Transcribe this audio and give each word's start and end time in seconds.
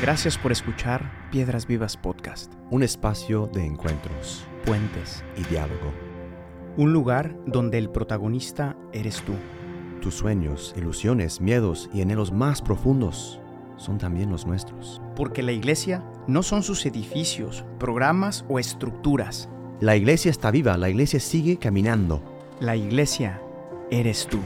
Gracias 0.00 0.38
por 0.38 0.52
escuchar 0.52 1.28
Piedras 1.30 1.66
Vivas 1.66 1.96
Podcast, 1.96 2.52
Un 2.70 2.82
espacio 2.82 3.48
de 3.52 3.64
encuentros 3.66 4.46
Puentes, 4.64 5.24
y 5.36 5.42
diálogo. 5.44 5.92
un 6.76 6.92
lugar 6.92 7.34
donde 7.46 7.78
el 7.78 7.90
protagonista 7.90 8.76
eres 8.92 9.22
tú. 9.22 9.32
Tus 10.00 10.14
sueños, 10.14 10.74
ilusiones, 10.76 11.40
miedos 11.40 11.90
y 11.92 12.02
anhelos 12.02 12.30
más 12.30 12.62
profundos 12.62 13.40
son 13.76 13.98
también 13.98 14.30
los 14.30 14.46
nuestros. 14.46 15.00
Porque 15.16 15.42
la 15.42 15.52
iglesia 15.52 16.04
no 16.28 16.42
son 16.42 16.62
sus 16.62 16.84
edificios, 16.86 17.64
programas 17.78 18.44
o 18.48 18.58
estructuras. 18.58 19.48
La 19.80 19.96
iglesia 19.96 20.30
está 20.30 20.50
viva, 20.50 20.76
la 20.76 20.90
iglesia 20.90 21.18
sigue 21.18 21.56
caminando. 21.58 22.22
La 22.60 22.76
iglesia 22.76 23.40
eres 23.90 24.26
tú. 24.28 24.38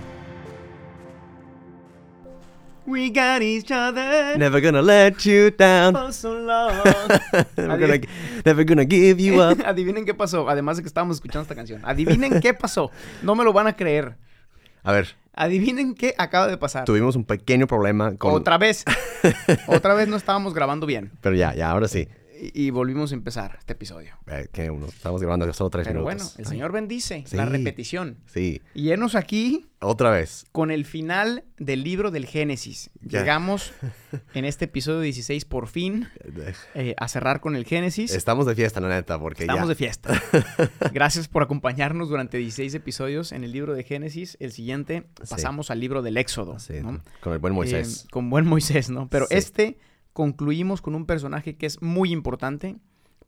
We 2.85 3.11
got 3.11 3.43
each 3.43 3.71
other 3.71 4.37
Never 4.37 4.61
gonna 4.61 4.83
let 4.83 5.25
you 5.25 5.51
down. 5.51 5.95
for 5.95 6.13
so 6.13 6.35
long. 6.35 6.75
Never 7.57 7.79
gonna, 7.79 8.01
never 8.45 8.65
gonna 8.65 8.85
give 8.85 9.21
you 9.21 9.41
up. 9.41 9.59
Adivinen 9.65 10.05
qué 10.05 10.15
pasó, 10.15 10.49
además 10.49 10.77
de 10.77 10.83
que 10.83 10.89
estábamos 10.89 11.17
escuchando 11.17 11.43
esta 11.43 11.55
canción. 11.55 11.81
Adivinen 11.85 12.41
qué 12.41 12.55
pasó. 12.55 12.91
No 13.23 13.35
me 13.37 13.45
lo 13.45 13.53
van 13.53 13.69
a 13.69 13.77
creer. 13.77 14.17
A 14.83 14.91
ver, 14.93 15.15
Adivinen 15.35 15.95
qué 15.95 16.15
acaba 16.19 16.49
de 16.49 16.57
pasar. 16.59 16.85
tuvimos 16.85 17.15
un 17.15 17.25
pequeño 17.25 17.67
problema 17.69 18.17
con... 18.17 18.35
Otra 18.35 18.59
vez. 18.59 18.85
Otra 19.69 19.95
vez 19.95 20.09
no 20.09 20.17
estábamos 20.17 20.53
grabando 20.53 20.85
bien. 20.85 21.13
Pero 21.21 21.37
ya, 21.37 21.55
ya, 21.55 21.71
ahora 21.71 21.87
sí. 21.87 22.09
Y, 22.45 22.71
volvimos 22.71 23.13
a 23.13 23.15
empezar 23.15 23.55
este 23.61 23.75
episodio. 23.75 24.17
Eh, 24.27 24.49
que 24.53 24.69
uno, 24.69 24.87
estamos 24.87 25.21
grabando 25.21 25.51
solo 25.53 25.71
tres 25.71 25.87
Pero 25.87 26.03
bueno, 26.03 26.19
minutos. 26.19 26.39
el 26.41 26.45
Ay, 26.47 26.51
Señor 26.51 26.73
bendice 26.73 27.23
Sí. 27.25 27.37
la 27.37 27.45
repetición. 27.47 28.19
Sí, 28.27 28.61
Y 28.75 28.91
enos 28.91 29.15
aquí 29.15 29.67
otra 29.81 30.11
vez. 30.11 30.45
con 30.51 30.73
el 30.73 30.85
final 30.85 31.45
del 31.59 31.85
libro 31.85 32.11
del 32.11 32.27
Génesis. 32.27 32.91
Ya. 33.01 33.21
Llegamos 33.21 33.73
en 34.35 34.45
este 34.45 34.65
episodio 34.65 35.01
16 35.03 35.45
por 35.45 35.69
fin 35.69 36.09
eh, 36.75 36.95
a 36.99 37.07
cerrar 37.07 37.41
con 37.41 37.55
el 37.55 37.65
Génesis. 37.65 38.13
Estamos 38.13 38.47
de 38.47 38.57
fiesta, 38.57 38.81
la 38.81 38.89
neta, 38.89 39.21
porque 39.21 39.45
Estamos 39.45 39.63
ya... 39.63 39.69
de 39.69 39.75
fiesta. 39.77 40.23
Gracias 40.93 41.29
por 41.29 41.45
acompañarnos 41.45 42.09
durante 42.09 42.39
16 42.39 42.75
episodios 42.75 43.31
en 43.31 43.45
el 43.45 43.53
libro 43.53 43.73
de 43.75 43.85
Génesis. 43.85 44.37
El 44.41 44.51
siguiente 44.51 45.05
Sí. 45.23 45.31
pasamos 45.31 45.71
al 45.71 45.79
libro 45.79 46.03
del 46.03 46.17
Éxodo. 46.17 46.59
Sí, 46.59 46.75
¿no? 46.83 47.01
con 47.21 47.35
el 47.35 47.39
buen 47.39 47.55
Moisés. 47.55 48.05
Eh, 48.05 48.09
con 48.11 48.31
buen 48.31 48.47
Moisés, 48.47 48.91
¿no? 48.91 49.09
Pero 49.09 49.27
este 49.31 49.79
concluimos 50.13 50.83
con 50.83 50.95
un 50.95 51.07
personaje 51.07 51.57
que 51.57 51.67
es 51.67 51.81
muy 51.83 52.13
importante 52.13 52.77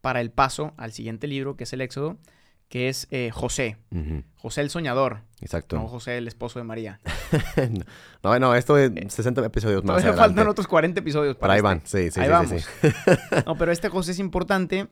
para 0.00 0.20
el 0.20 0.30
paso 0.30 0.74
al 0.76 0.92
siguiente 0.92 1.26
libro, 1.26 1.56
que 1.56 1.64
es 1.64 1.72
el 1.72 1.80
Éxodo, 1.80 2.18
que 2.68 2.88
es 2.88 3.06
eh, 3.10 3.30
José. 3.32 3.76
José 4.36 4.60
el 4.62 4.70
soñador, 4.70 5.22
Exacto. 5.40 5.76
no 5.76 5.86
José 5.88 6.18
el 6.18 6.26
esposo 6.28 6.58
de 6.58 6.64
María. 6.64 7.00
no, 8.22 8.38
no, 8.38 8.54
esto 8.54 8.76
es 8.78 8.90
60 9.08 9.44
episodios 9.46 9.84
más 9.84 10.02
Todavía 10.02 10.18
faltan 10.20 10.48
otros 10.48 10.66
40 10.66 11.00
episodios 11.00 11.36
Pero 11.36 11.40
para 11.40 11.52
ahí 11.54 11.58
este. 11.58 11.62
van, 11.64 11.80
sí, 11.84 12.10
sí, 12.10 12.20
Ahí 12.20 12.26
sí, 12.26 12.32
vamos. 12.32 12.50
sí, 12.50 12.88
sí. 12.90 13.38
No, 13.46 13.56
pero 13.56 13.72
este 13.72 13.88
José 13.88 14.12
es 14.12 14.18
importante 14.18 14.88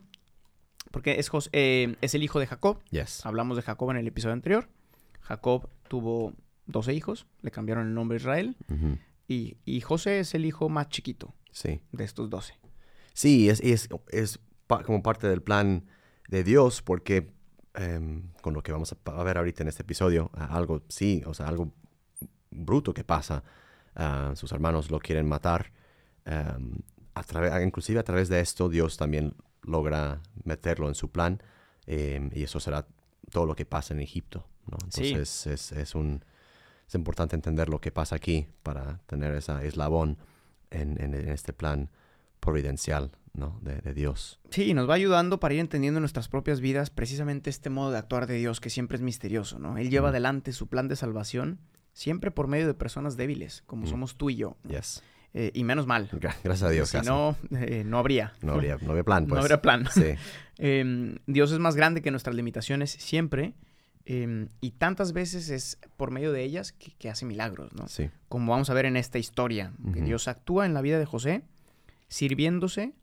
porque 0.91 1.19
es, 1.19 1.29
Jos- 1.29 1.49
eh, 1.53 1.95
es 2.01 2.13
el 2.15 2.23
hijo 2.23 2.39
de 2.39 2.47
Jacob. 2.47 2.79
Yes. 2.91 3.25
Hablamos 3.25 3.57
de 3.57 3.63
Jacob 3.63 3.89
en 3.91 3.97
el 3.97 4.07
episodio 4.07 4.33
anterior. 4.33 4.69
Jacob 5.21 5.67
tuvo 5.87 6.33
12 6.67 6.93
hijos, 6.93 7.25
le 7.41 7.51
cambiaron 7.51 7.87
el 7.87 7.93
nombre 7.93 8.17
a 8.17 8.19
Israel. 8.19 8.55
Y, 9.27 9.57
y 9.65 9.81
José 9.81 10.19
es 10.19 10.35
el 10.35 10.45
hijo 10.45 10.69
más 10.69 10.89
chiquito 10.89 11.33
Sí. 11.53 11.81
de 11.93 12.03
estos 12.03 12.29
12. 12.29 12.53
Sí, 13.13 13.47
es, 13.49 13.61
es, 13.61 13.87
es 14.09 14.39
pa- 14.67 14.83
como 14.83 15.01
parte 15.01 15.27
del 15.27 15.41
plan 15.41 15.85
de 16.27 16.43
Dios, 16.43 16.81
porque 16.81 17.31
em, 17.75 18.31
con 18.41 18.53
lo 18.53 18.61
que 18.63 18.71
vamos 18.71 18.93
a, 19.05 19.23
ver 19.23 19.37
ahorita 19.37 19.63
en 19.63 19.69
este 19.69 19.83
episodio, 19.83 20.29
algo, 20.33 20.81
sí, 20.89 21.23
o 21.25 21.33
sea, 21.33 21.47
algo 21.47 21.71
bruto 22.51 22.93
que 22.93 23.03
pasa. 23.03 23.43
sus 24.35 24.51
hermanos 24.51 24.91
lo 24.91 24.99
quieren 24.99 25.27
matar. 25.27 25.71
em, 26.25 26.79
a 27.15 27.23
través, 27.23 27.53
inclusive 27.63 27.99
a 27.99 28.03
través 28.03 28.27
de 28.29 28.39
esto, 28.39 28.67
Dios 28.69 28.97
también 28.97 29.35
logra 29.61 30.19
meterlo 30.43 30.87
en 30.87 30.95
su 30.95 31.11
plan, 31.11 31.41
em, 31.85 32.29
y 32.33 32.43
eso 32.43 32.59
será 32.59 32.87
todo 33.29 33.45
lo 33.45 33.55
que 33.55 33.65
pasa 33.65 33.93
en 33.93 33.99
Egipto. 33.99 34.47
¿no? 34.65 34.77
Sí. 34.89 35.09
Entonces, 35.09 35.45
es, 35.47 35.71
es, 35.73 35.93
un, 35.95 36.23
es 36.87 36.95
importante 36.95 37.35
entender 37.35 37.69
lo 37.69 37.79
que 37.79 37.91
pasa 37.91 38.15
aquí 38.15 38.47
para 38.63 38.99
tener 39.05 39.35
esa 39.35 39.63
eslabón 39.63 40.17
en, 40.73 41.01
en- 41.01 41.13
en 41.13 41.29
este 41.29 41.53
plan 41.53 41.89
providencial 42.39 43.11
¿no? 43.33 43.57
de, 43.61 43.81
de 43.81 43.93
Dios. 43.93 44.39
Sí, 44.49 44.73
nos 44.73 44.89
va 44.89 44.95
ayudando 44.95 45.39
para 45.39 45.53
ir 45.53 45.59
entendiendo 45.59 45.97
en 45.99 46.01
nuestras 46.01 46.27
propias 46.27 46.59
vidas 46.59 46.89
precisamente 46.89 47.49
este 47.49 47.69
modo 47.69 47.91
de 47.91 47.97
actuar 47.97 48.27
de 48.27 48.35
Dios 48.35 48.59
que 48.59 48.69
siempre 48.69 48.95
es 48.97 49.01
misterioso, 49.01 49.59
¿no? 49.59 49.77
Él 49.77 49.89
lleva 49.89 50.09
adelante 50.09 50.51
su 50.53 50.67
plan 50.67 50.87
de 50.87 50.95
salvación 50.95 51.59
siempre 51.93 52.31
por 52.31 52.47
medio 52.47 52.67
de 52.67 52.73
personas 52.73 53.17
débiles, 53.17 53.63
como 53.65 53.83
Mm. 53.83 53.87
somos 53.87 54.17
tú 54.17 54.29
y 54.29 54.35
yo. 54.35 54.57
¿no? 54.63 54.69
Yes. 54.71 55.01
Eh, 55.35 55.51
y 55.55 55.63
menos 55.63 55.87
mal. 55.87 56.09
Gra- 56.11 56.35
Gracias 56.43 56.63
a 56.63 56.69
Dios. 56.69 56.89
si 56.89 57.01
no, 57.01 57.35
eh, 57.51 57.83
no 57.85 57.97
habría. 57.97 58.33
no, 58.41 58.53
habría, 58.53 58.77
no 58.81 58.91
había 58.91 59.03
plan, 59.03 59.23
No 59.27 59.29
pues. 59.29 59.41
habría 59.41 59.61
plan. 59.61 59.87
Sí, 59.91 60.13
Em, 60.59 61.15
Dios 61.25 61.51
es 61.51 61.57
más 61.59 61.75
grande 61.75 62.01
que 62.03 62.11
nuestras 62.11 62.35
limitaciones 62.35 62.91
siempre. 62.91 63.53
Em, 64.05 64.49
y 64.61 64.71
tantas 64.71 65.13
veces 65.13 65.49
es 65.49 65.79
por 65.97 66.11
medio 66.11 66.31
de 66.31 66.43
ellas 66.43 66.73
que, 66.73 66.91
que 66.93 67.09
hace 67.09 67.25
milagros, 67.25 67.73
¿no? 67.73 67.87
sí. 67.87 68.09
Como 68.29 68.51
vamos 68.51 68.69
a 68.69 68.73
ver 68.73 68.85
en 68.85 68.97
esta 68.97 69.19
historia, 69.19 69.73
que. 69.77 70.01
Dios 70.01 70.27
actúa 70.27 70.65
en 70.65 70.73
la 70.73 70.81
vida 70.81 70.99
de 70.99 71.05
José, 71.05 71.43
sirviéndose 72.07 72.93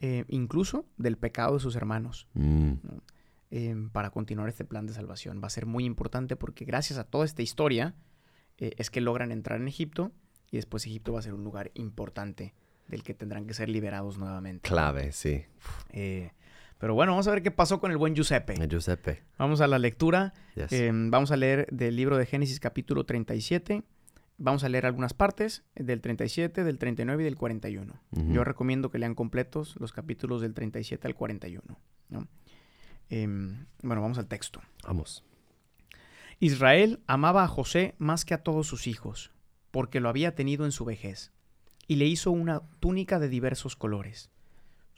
eh, 0.00 0.24
incluso 0.28 0.86
del 0.96 1.16
pecado 1.16 1.54
de 1.54 1.60
sus 1.60 1.74
hermanos. 1.74 2.28
Mm, 2.34 2.72
em, 3.50 3.90
para 3.90 4.10
continuar 4.10 4.48
este 4.48 4.64
plan 4.64 4.86
de 4.86 4.92
salvación. 4.92 5.40
Va 5.42 5.48
a 5.48 5.50
ser 5.50 5.66
muy 5.66 5.84
importante 5.84 6.36
porque 6.36 6.64
gracias 6.64 6.98
a 6.98 7.04
toda 7.04 7.24
esta 7.24 7.42
historia 7.42 7.96
eh, 8.58 8.74
es 8.78 8.90
que 8.90 9.00
logran 9.00 9.32
entrar 9.32 9.60
en 9.60 9.66
Egipto 9.66 10.12
y 10.50 10.56
después 10.56 10.86
Egipto 10.86 11.14
va 11.14 11.18
a 11.18 11.22
ser 11.22 11.34
un 11.34 11.42
lugar 11.42 11.72
importante 11.74 12.54
del 12.86 13.02
que 13.02 13.12
tendrán 13.12 13.46
que 13.46 13.54
ser 13.54 13.68
liberados 13.68 14.18
nuevamente. 14.18 14.68
clave, 14.68 15.12
sí. 15.12 15.44
Eh, 15.90 16.30
pero 16.78 16.94
bueno, 16.94 17.12
vamos 17.12 17.26
a 17.26 17.32
ver 17.32 17.42
qué 17.42 17.50
pasó 17.50 17.80
con 17.80 17.90
el 17.90 17.96
buen 17.96 18.14
Giuseppe. 18.14 18.54
Eh, 18.54 18.68
Giuseppe. 18.68 19.22
Vamos 19.36 19.60
a 19.60 19.66
la 19.66 19.78
lectura. 19.78 20.32
Yes. 20.54 20.72
Em, 20.72 21.10
vamos 21.10 21.32
a 21.32 21.36
leer 21.36 21.66
del 21.70 21.96
libro 21.96 22.16
de 22.16 22.24
Génesis 22.24 22.60
capítulo 22.60 23.04
37. 23.04 23.82
Vamos 24.38 24.62
a 24.62 24.68
leer 24.68 24.86
algunas 24.86 25.14
partes 25.14 25.64
del 25.74 26.00
37, 26.00 26.62
del 26.62 26.78
39 26.78 27.22
y 27.22 27.24
del 27.24 27.36
41. 27.36 28.00
Ujú. 28.12 28.32
Yo 28.32 28.44
recomiendo 28.44 28.90
que 28.90 28.98
lean 28.98 29.16
completos 29.16 29.74
los 29.80 29.92
capítulos 29.92 30.40
del 30.40 30.54
37 30.54 31.08
al 31.08 31.16
41. 31.16 31.76
¿no? 32.08 32.28
Em, 33.10 33.66
bueno, 33.82 34.00
vamos 34.00 34.18
al 34.18 34.28
texto. 34.28 34.60
Vamos. 34.84 35.24
Israel 36.38 37.00
amaba 37.08 37.42
a 37.42 37.48
José 37.48 37.96
más 37.98 38.24
que 38.24 38.34
a 38.34 38.44
todos 38.44 38.68
sus 38.68 38.86
hijos, 38.86 39.32
porque 39.72 39.98
lo 39.98 40.08
había 40.08 40.36
tenido 40.36 40.64
en 40.64 40.72
su 40.72 40.84
vejez, 40.84 41.32
y 41.88 41.96
le 41.96 42.06
hizo 42.06 42.30
una 42.30 42.62
túnica 42.78 43.18
de 43.18 43.28
diversos 43.28 43.74
colores. 43.74 44.30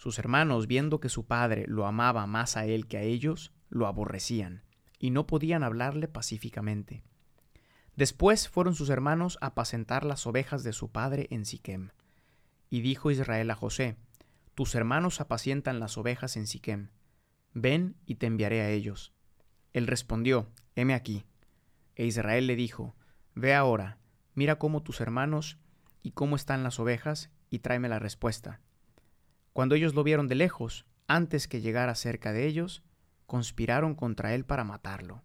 Sus 0.00 0.18
hermanos, 0.18 0.66
viendo 0.66 0.98
que 0.98 1.10
su 1.10 1.26
padre 1.26 1.66
lo 1.68 1.86
amaba 1.86 2.26
más 2.26 2.56
a 2.56 2.64
él 2.64 2.86
que 2.86 2.96
a 2.96 3.02
ellos, 3.02 3.52
lo 3.68 3.86
aborrecían, 3.86 4.62
y 4.98 5.10
no 5.10 5.26
podían 5.26 5.62
hablarle 5.62 6.08
pacíficamente. 6.08 7.04
Después 7.96 8.48
fueron 8.48 8.74
sus 8.74 8.88
hermanos 8.88 9.36
a 9.42 9.48
apacentar 9.48 10.06
las 10.06 10.26
ovejas 10.26 10.64
de 10.64 10.72
su 10.72 10.90
padre 10.90 11.26
en 11.28 11.44
Siquem. 11.44 11.90
Y 12.70 12.80
dijo 12.80 13.10
Israel 13.10 13.50
a 13.50 13.54
José, 13.54 13.98
Tus 14.54 14.74
hermanos 14.74 15.20
apacientan 15.20 15.80
las 15.80 15.98
ovejas 15.98 16.38
en 16.38 16.46
Siquem. 16.46 16.88
Ven 17.52 17.94
y 18.06 18.14
te 18.14 18.24
enviaré 18.24 18.62
a 18.62 18.70
ellos. 18.70 19.12
Él 19.74 19.86
respondió, 19.86 20.48
Heme 20.76 20.94
aquí. 20.94 21.26
E 21.94 22.06
Israel 22.06 22.46
le 22.46 22.56
dijo, 22.56 22.96
Ve 23.34 23.54
ahora, 23.54 23.98
mira 24.32 24.58
cómo 24.58 24.82
tus 24.82 25.02
hermanos 25.02 25.58
y 26.02 26.12
cómo 26.12 26.36
están 26.36 26.62
las 26.62 26.80
ovejas, 26.80 27.28
y 27.50 27.58
tráeme 27.58 27.90
la 27.90 27.98
respuesta. 27.98 28.60
Cuando 29.52 29.74
ellos 29.74 29.94
lo 29.94 30.04
vieron 30.04 30.28
de 30.28 30.34
lejos, 30.34 30.86
antes 31.06 31.48
que 31.48 31.60
llegara 31.60 31.94
cerca 31.94 32.32
de 32.32 32.46
ellos, 32.46 32.82
conspiraron 33.26 33.94
contra 33.94 34.34
él 34.34 34.44
para 34.44 34.64
matarlo. 34.64 35.22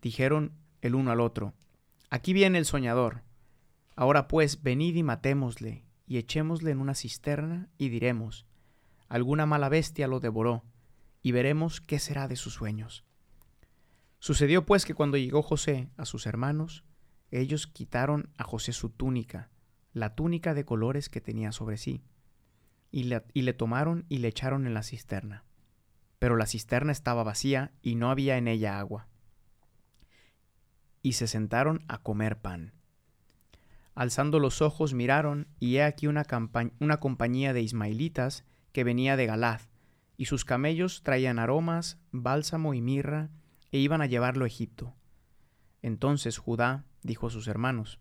Dijeron 0.00 0.52
el 0.80 0.94
uno 0.94 1.12
al 1.12 1.20
otro, 1.20 1.54
Aquí 2.10 2.32
viene 2.32 2.58
el 2.58 2.66
soñador. 2.66 3.22
Ahora 3.96 4.28
pues, 4.28 4.62
venid 4.62 4.96
y 4.96 5.02
matémosle, 5.02 5.84
y 6.06 6.18
echémosle 6.18 6.72
en 6.72 6.78
una 6.78 6.94
cisterna, 6.94 7.68
y 7.78 7.88
diremos, 7.88 8.46
Alguna 9.08 9.46
mala 9.46 9.68
bestia 9.68 10.08
lo 10.08 10.20
devoró, 10.20 10.64
y 11.22 11.32
veremos 11.32 11.80
qué 11.80 11.98
será 11.98 12.28
de 12.28 12.36
sus 12.36 12.54
sueños. 12.54 13.04
Sucedió 14.18 14.66
pues 14.66 14.84
que 14.84 14.94
cuando 14.94 15.16
llegó 15.16 15.42
José 15.42 15.88
a 15.96 16.04
sus 16.04 16.26
hermanos, 16.26 16.84
ellos 17.30 17.66
quitaron 17.66 18.30
a 18.36 18.44
José 18.44 18.72
su 18.72 18.90
túnica, 18.90 19.50
la 19.92 20.14
túnica 20.14 20.54
de 20.54 20.64
colores 20.64 21.08
que 21.08 21.20
tenía 21.20 21.52
sobre 21.52 21.76
sí, 21.76 22.02
y 22.92 23.04
le, 23.04 23.24
y 23.32 23.42
le 23.42 23.54
tomaron 23.54 24.04
y 24.08 24.18
le 24.18 24.28
echaron 24.28 24.66
en 24.66 24.74
la 24.74 24.82
cisterna. 24.82 25.44
Pero 26.18 26.36
la 26.36 26.46
cisterna 26.46 26.92
estaba 26.92 27.24
vacía 27.24 27.72
y 27.82 27.96
no 27.96 28.10
había 28.10 28.36
en 28.36 28.46
ella 28.46 28.78
agua. 28.78 29.08
Y 31.02 31.14
se 31.14 31.26
sentaron 31.26 31.84
a 31.88 31.98
comer 31.98 32.40
pan. 32.40 32.74
Alzando 33.94 34.38
los 34.38 34.62
ojos 34.62 34.94
miraron, 34.94 35.48
y 35.58 35.76
he 35.76 35.82
aquí 35.82 36.06
una, 36.06 36.24
una 36.78 37.00
compañía 37.00 37.52
de 37.52 37.62
ismaelitas 37.62 38.44
que 38.72 38.84
venía 38.84 39.16
de 39.16 39.26
Galad, 39.26 39.60
y 40.16 40.26
sus 40.26 40.44
camellos 40.44 41.02
traían 41.02 41.38
aromas, 41.38 41.98
bálsamo 42.12 42.74
y 42.74 42.80
mirra, 42.80 43.30
e 43.72 43.78
iban 43.78 44.00
a 44.00 44.06
llevarlo 44.06 44.44
a 44.44 44.48
Egipto. 44.48 44.94
Entonces 45.82 46.38
Judá 46.38 46.84
dijo 47.02 47.26
a 47.26 47.30
sus 47.30 47.48
hermanos, 47.48 47.98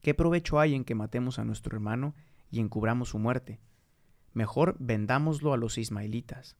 ¿Qué 0.00 0.14
provecho 0.14 0.60
hay 0.60 0.74
en 0.74 0.84
que 0.84 0.94
matemos 0.94 1.38
a 1.38 1.44
nuestro 1.44 1.74
hermano 1.74 2.14
y 2.50 2.60
encubramos 2.60 3.08
su 3.08 3.18
muerte. 3.18 3.58
Mejor 4.34 4.76
vendámoslo 4.78 5.52
a 5.52 5.56
los 5.56 5.78
ismaelitas. 5.78 6.56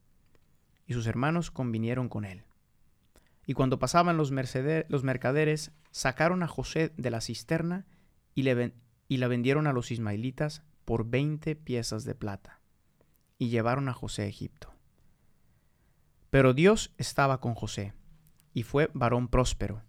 Y 0.87 0.95
sus 0.95 1.07
hermanos 1.07 1.51
convinieron 1.51 2.09
con 2.09 2.25
él. 2.25 2.45
Y 3.47 3.55
cuando 3.55 3.79
pasaban 3.79 4.17
los, 4.17 4.31
mercaderes, 4.31 5.73
sacaron 5.91 6.43
a 6.43 6.49
José 6.49 6.93
de 6.97 7.11
la 7.11 7.21
cisterna 7.21 7.85
y, 8.35 8.43
le 8.43 8.73
y 9.09 9.19
la 9.19 9.29
vendieron 9.29 9.67
a 9.67 9.73
los 9.73 9.91
ismaelitas 9.91 10.63
por 10.85 11.09
veinte 11.09 11.57
piezas 11.57 12.05
de 12.05 12.15
plata. 12.15 12.61
Y 13.39 13.49
llevaron 13.49 13.89
a 13.89 13.93
José 13.93 14.23
a 14.23 14.27
Egipto. 14.27 14.73
Pero 16.31 16.55
Dios 16.55 16.93
estaba 16.97 17.41
con 17.41 17.55
José, 17.55 17.93
y 18.53 18.63
fue 18.63 18.91
varón 18.95 19.29
próspero. 19.29 19.83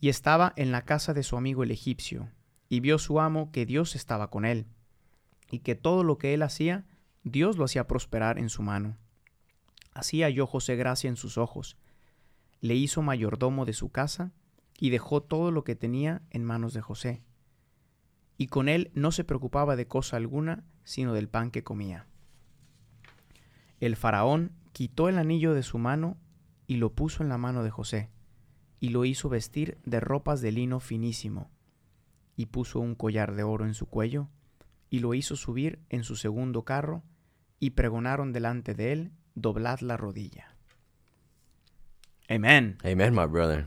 Y 0.00 0.08
estaba 0.08 0.52
en 0.56 0.70
la 0.72 0.82
casa 0.82 1.14
de 1.14 1.22
su 1.22 1.36
amigo 1.36 1.62
el 1.62 1.70
egipcio, 1.70 2.30
y 2.68 2.80
vio 2.80 2.98
su 2.98 3.20
amo 3.20 3.50
que 3.52 3.66
Dios 3.66 3.94
estaba 3.94 4.30
con 4.30 4.44
él, 4.44 4.66
y 5.50 5.60
que 5.60 5.74
todo 5.74 6.04
lo 6.04 6.18
que 6.18 6.34
él 6.34 6.42
hacía, 6.42 6.84
Dios 7.22 7.56
lo 7.56 7.64
hacía 7.64 7.86
prosperar 7.86 8.38
en 8.38 8.48
su 8.48 8.62
mano. 8.62 8.96
Así 9.92 10.22
halló 10.22 10.46
José 10.46 10.76
gracia 10.76 11.08
en 11.08 11.16
sus 11.16 11.38
ojos, 11.38 11.76
le 12.60 12.74
hizo 12.74 13.02
mayordomo 13.02 13.64
de 13.64 13.72
su 13.72 13.90
casa, 13.90 14.32
y 14.78 14.90
dejó 14.90 15.22
todo 15.22 15.50
lo 15.50 15.64
que 15.64 15.76
tenía 15.76 16.22
en 16.30 16.44
manos 16.44 16.74
de 16.74 16.80
José. 16.80 17.22
Y 18.36 18.48
con 18.48 18.68
él 18.68 18.90
no 18.94 19.12
se 19.12 19.24
preocupaba 19.24 19.76
de 19.76 19.86
cosa 19.86 20.16
alguna, 20.16 20.64
sino 20.82 21.14
del 21.14 21.28
pan 21.28 21.50
que 21.50 21.62
comía. 21.62 22.06
El 23.80 23.96
faraón 23.96 24.52
quitó 24.72 25.08
el 25.08 25.18
anillo 25.18 25.54
de 25.54 25.62
su 25.62 25.78
mano 25.78 26.16
y 26.66 26.76
lo 26.76 26.94
puso 26.94 27.22
en 27.22 27.28
la 27.28 27.38
mano 27.38 27.62
de 27.62 27.70
José, 27.70 28.10
y 28.80 28.88
lo 28.88 29.04
hizo 29.04 29.28
vestir 29.28 29.78
de 29.84 30.00
ropas 30.00 30.40
de 30.40 30.52
lino 30.52 30.80
finísimo, 30.80 31.50
y 32.36 32.46
puso 32.46 32.80
un 32.80 32.94
collar 32.94 33.34
de 33.34 33.44
oro 33.44 33.66
en 33.66 33.74
su 33.74 33.86
cuello, 33.86 34.28
y 34.94 35.00
lo 35.00 35.12
hizo 35.14 35.34
subir 35.34 35.80
en 35.88 36.04
su 36.04 36.14
segundo 36.14 36.62
carro, 36.62 37.02
y 37.58 37.70
pregonaron 37.70 38.32
delante 38.32 38.74
de 38.74 38.92
él, 38.92 39.10
doblad 39.34 39.80
la 39.80 39.96
rodilla. 39.96 40.54
Amén. 42.28 42.78
Amen, 42.84 43.12
my 43.12 43.26
brother. 43.26 43.66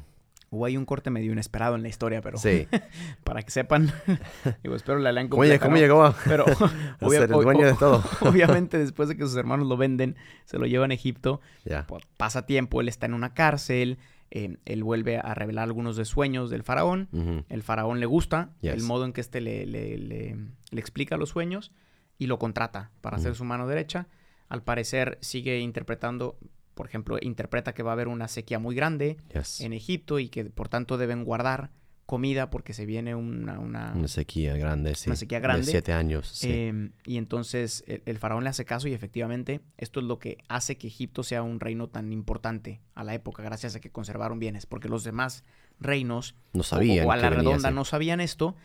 Hubo 0.49 0.63
ahí 0.65 0.77
un 0.77 0.85
corte 0.85 1.09
medio 1.09 1.33
inesperado 1.33 1.75
en 1.75 1.81
la 1.83 1.89
historia, 1.89 2.21
pero 2.21 2.37
Sí. 2.37 2.65
para 3.25 3.41
que 3.43 3.51
sepan, 3.51 3.91
digo, 4.63 4.75
espero 4.75 4.99
la 4.99 5.11
lean 5.11 5.27
¿Cómo, 5.27 5.41
completa, 5.41 5.65
lle- 5.65 5.67
cómo 5.67 5.75
llegó 5.77 6.03
a, 6.05 6.15
Pero 6.25 6.45
obvia- 7.01 7.19
ser 7.19 7.29
el 7.29 7.33
o- 7.35 7.41
dueño 7.41 7.63
o- 7.65 7.65
de 7.65 7.73
todo? 7.73 8.01
obviamente 8.21 8.77
después 8.77 9.09
de 9.09 9.17
que 9.17 9.23
sus 9.23 9.35
hermanos 9.35 9.67
lo 9.67 9.75
venden, 9.75 10.15
se 10.45 10.57
lo 10.57 10.65
llevan 10.65 10.91
a 10.91 10.93
Egipto, 10.93 11.41
po- 11.87 11.99
pasa 12.15 12.45
tiempo, 12.45 12.79
él 12.79 12.87
está 12.87 13.05
en 13.05 13.13
una 13.15 13.33
cárcel, 13.33 13.97
eh, 14.31 14.57
él 14.65 14.83
vuelve 14.83 15.17
a 15.17 15.33
revelar 15.33 15.63
algunos 15.63 15.95
de 15.95 16.05
sueños 16.05 16.49
del 16.49 16.63
faraón, 16.63 17.09
el 17.49 17.63
faraón 17.63 17.99
le 17.99 18.05
gusta 18.05 18.51
Yes. 18.61 18.73
el 18.73 18.83
modo 18.83 19.05
en 19.05 19.13
que 19.13 19.21
éste 19.21 19.41
le, 19.41 19.65
le- 19.65 19.97
le- 19.97 20.35
le 20.71 20.79
explica 20.79 21.17
los 21.17 21.29
sueños 21.29 21.71
y 22.17 22.27
lo 22.27 22.37
contrata 22.39 22.91
para 23.01 23.17
ser 23.19 23.31
Ujú. 23.31 23.37
su 23.39 23.43
mano 23.45 23.67
derecha. 23.67 24.07
Al 24.49 24.63
parecer 24.63 25.17
sigue 25.21 25.59
interpretando, 25.59 26.37
por 26.73 26.85
ejemplo, 26.87 27.17
interpreta 27.21 27.73
que 27.73 27.83
va 27.83 27.91
a 27.91 27.93
haber 27.93 28.07
una 28.07 28.27
sequía 28.27 28.59
muy 28.59 28.75
grande 28.75 29.17
Yes. 29.33 29.61
en 29.61 29.73
Egipto 29.73 30.19
y 30.19 30.29
que 30.29 30.45
por 30.45 30.67
tanto 30.69 30.97
deben 30.97 31.23
guardar 31.23 31.71
comida 32.07 32.49
porque 32.49 32.73
se 32.73 32.87
viene 32.87 33.13
una... 33.13 33.59
una- 33.59 33.93
Una 33.93 34.07
sequía 34.07 34.57
grande, 34.57 34.95
sí. 34.95 35.09
Una 35.09 35.15
sequía 35.15 35.39
grande. 35.39 35.65
De 35.67 35.71
siete 35.71 35.93
años, 35.93 36.27
sí. 36.29 36.51
Em, 36.51 36.91
y 37.05 37.17
entonces 37.17 37.83
el, 37.85 38.01
el 38.07 38.17
faraón 38.17 38.43
le 38.43 38.49
hace 38.49 38.65
caso 38.65 38.87
y 38.87 38.93
efectivamente 38.93 39.61
esto 39.77 39.99
es 39.99 40.05
lo 40.07 40.17
que 40.17 40.39
hace 40.47 40.77
que 40.77 40.87
Egipto 40.87 41.21
sea 41.21 41.43
un 41.43 41.59
reino 41.59 41.89
tan 41.89 42.11
importante 42.11 42.81
a 42.95 43.03
la 43.03 43.13
época, 43.13 43.43
gracias 43.43 43.75
a 43.75 43.79
que 43.79 43.91
conservaron 43.91 44.39
bienes, 44.39 44.65
porque 44.65 44.89
los 44.89 45.03
demás 45.03 45.43
reinos 45.79 46.33
no 46.53 46.63
sabían 46.63 47.05
o, 47.05 47.11
a 47.11 47.17
la 47.17 47.29
redonda 47.29 47.69
no 47.69 47.85
sabían 47.85 48.19
esto 48.19 48.55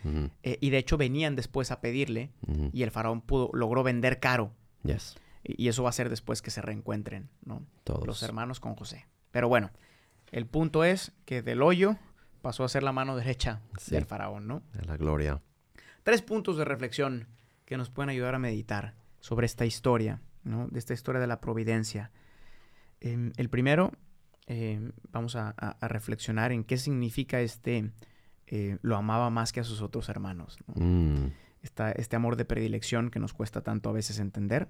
eh, 0.43 0.57
y 0.63 0.71
de 0.71 0.79
hecho 0.79 0.97
venían 0.97 1.37
después 1.37 1.71
a 1.71 1.83
pedirle 1.83 2.31
y 2.73 2.85
el 2.85 2.91
faraón 2.91 3.21
pudo, 3.21 3.51
logró 3.53 3.83
vender 3.83 4.19
caro 4.19 4.55
Yes. 4.85 5.17
y 5.45 5.65
y 5.65 5.69
eso 5.69 5.83
va 5.83 5.91
a 5.91 5.93
ser 5.93 6.09
después 6.09 6.41
que 6.41 6.51
se 6.51 6.63
reencuentren 6.63 7.29
¿no? 7.45 7.67
Todos. 7.85 8.07
los 8.07 8.23
hermanos 8.23 8.61
con 8.61 8.77
José. 8.77 9.07
Pero 9.33 9.49
bueno, 9.49 9.71
el 10.31 10.47
punto 10.47 10.85
es 10.85 11.13
que 11.27 11.43
del 11.43 11.61
hoyo 11.63 11.97
pasó 12.43 12.65
a 12.65 12.69
ser 12.69 12.83
la 12.83 12.93
mano 12.93 13.17
derecha 13.17 13.61
Sí. 13.79 13.95
del 13.95 14.05
faraón, 14.05 14.47
¿no? 14.47 14.63
De 14.75 14.85
la 14.85 14.97
gloria. 14.97 15.41
tres 16.03 16.21
puntos 16.21 16.57
de 16.57 16.65
reflexión 16.65 17.29
que 17.65 17.77
nos 17.77 17.89
pueden 17.89 18.11
ayudar 18.11 18.35
a 18.35 18.39
meditar 18.41 18.95
sobre 19.21 19.47
esta 19.47 19.65
historia, 19.65 20.21
¿no? 20.43 20.67
De 20.69 20.79
esta 20.81 20.93
historia 20.95 21.21
de 21.21 21.29
la 21.29 21.41
providencia. 21.41 22.11
Em, 23.01 23.33
el 23.37 23.49
primero, 23.49 23.93
em, 24.47 24.93
vamos 25.13 25.37
a, 25.37 25.55
a- 25.57 25.77
a 25.81 25.89
reflexionar 25.89 26.51
en 26.53 26.65
qué 26.65 26.77
significa 26.77 27.41
este 27.41 27.93
eh, 28.49 28.77
lo 28.83 28.97
amaba 28.97 29.31
más 29.31 29.51
que 29.53 29.61
a 29.61 29.65
sus 29.65 29.81
otros 29.81 30.09
hermanos. 30.11 30.59
¿no? 30.67 30.75
Mm, 30.85 31.33
Esta- 31.63 31.93
este 31.93 32.17
amor 32.17 32.35
de 32.37 32.45
predilección 32.45 33.09
que 33.11 33.19
nos 33.21 33.33
cuesta 33.33 33.63
tanto 33.63 33.89
a 33.89 33.93
veces 33.93 34.19
entender. 34.19 34.69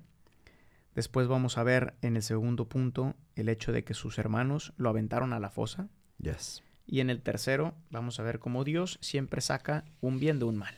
Después 0.95 1.27
vamos 1.27 1.57
a 1.59 1.63
ver 1.65 1.95
en 2.03 2.17
el 2.17 2.23
segundo 2.23 2.69
punto 2.69 3.17
el 3.35 3.49
hecho 3.49 3.73
de 3.73 3.83
que 3.83 3.95
sus 3.95 4.19
hermanos 4.19 4.75
lo 4.77 4.91
aventaron 4.91 5.33
a 5.33 5.41
la 5.41 5.49
fosa. 5.51 5.89
Yes. 6.19 6.63
Y 6.93 7.01
en 7.01 7.09
el 7.09 7.23
tercero, 7.23 7.75
vamos 7.89 8.21
a 8.21 8.23
ver 8.23 8.39
cómo 8.39 8.65
Dios 8.65 8.99
siempre 9.01 9.41
saca 9.41 9.87
un 10.03 10.21
bien 10.21 10.39
de 10.39 10.45
un 10.45 10.59
mal. 10.59 10.75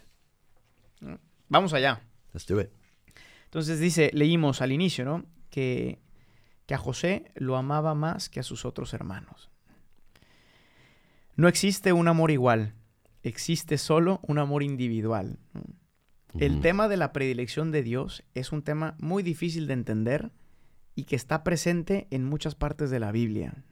Vamos 1.49 1.73
allá. 1.73 2.03
Let's 2.33 2.47
do 2.47 2.61
it. 2.61 2.69
Entonces 3.47 3.81
dice, 3.81 4.13
leímos 4.15 4.63
al 4.63 4.71
inicio, 4.71 5.05
¿no? 5.05 5.27
Que, 5.51 5.99
que 6.67 6.75
a 6.75 6.79
José 6.79 7.33
lo 7.35 7.57
amaba 7.57 7.97
más 7.97 8.29
que 8.29 8.39
a 8.39 8.45
sus 8.45 8.65
otros 8.65 8.95
hermanos. 8.95 9.51
No 11.35 11.49
existe 11.49 11.93
un 11.93 12.07
amor 12.07 12.31
igual, 12.31 12.75
existe 13.25 13.77
solo 13.77 14.21
un 14.23 14.39
amor 14.39 14.63
individual. 14.63 15.41
El 16.39 16.61
tema 16.61 16.87
de 16.87 16.97
la 16.97 17.13
predilección 17.13 17.73
de 17.73 17.83
Dios 17.83 18.23
es 18.35 18.53
un 18.53 18.63
tema 18.63 18.95
muy 19.01 19.25
difícil 19.25 19.67
de 19.67 19.73
entender 19.73 20.31
y 20.95 21.07
que 21.07 21.17
está 21.17 21.43
presente 21.43 22.07
en 22.13 22.23
muchas 22.23 22.55
partes 22.55 22.91
de 22.91 23.01
la 23.01 23.11
Biblia. 23.11 23.65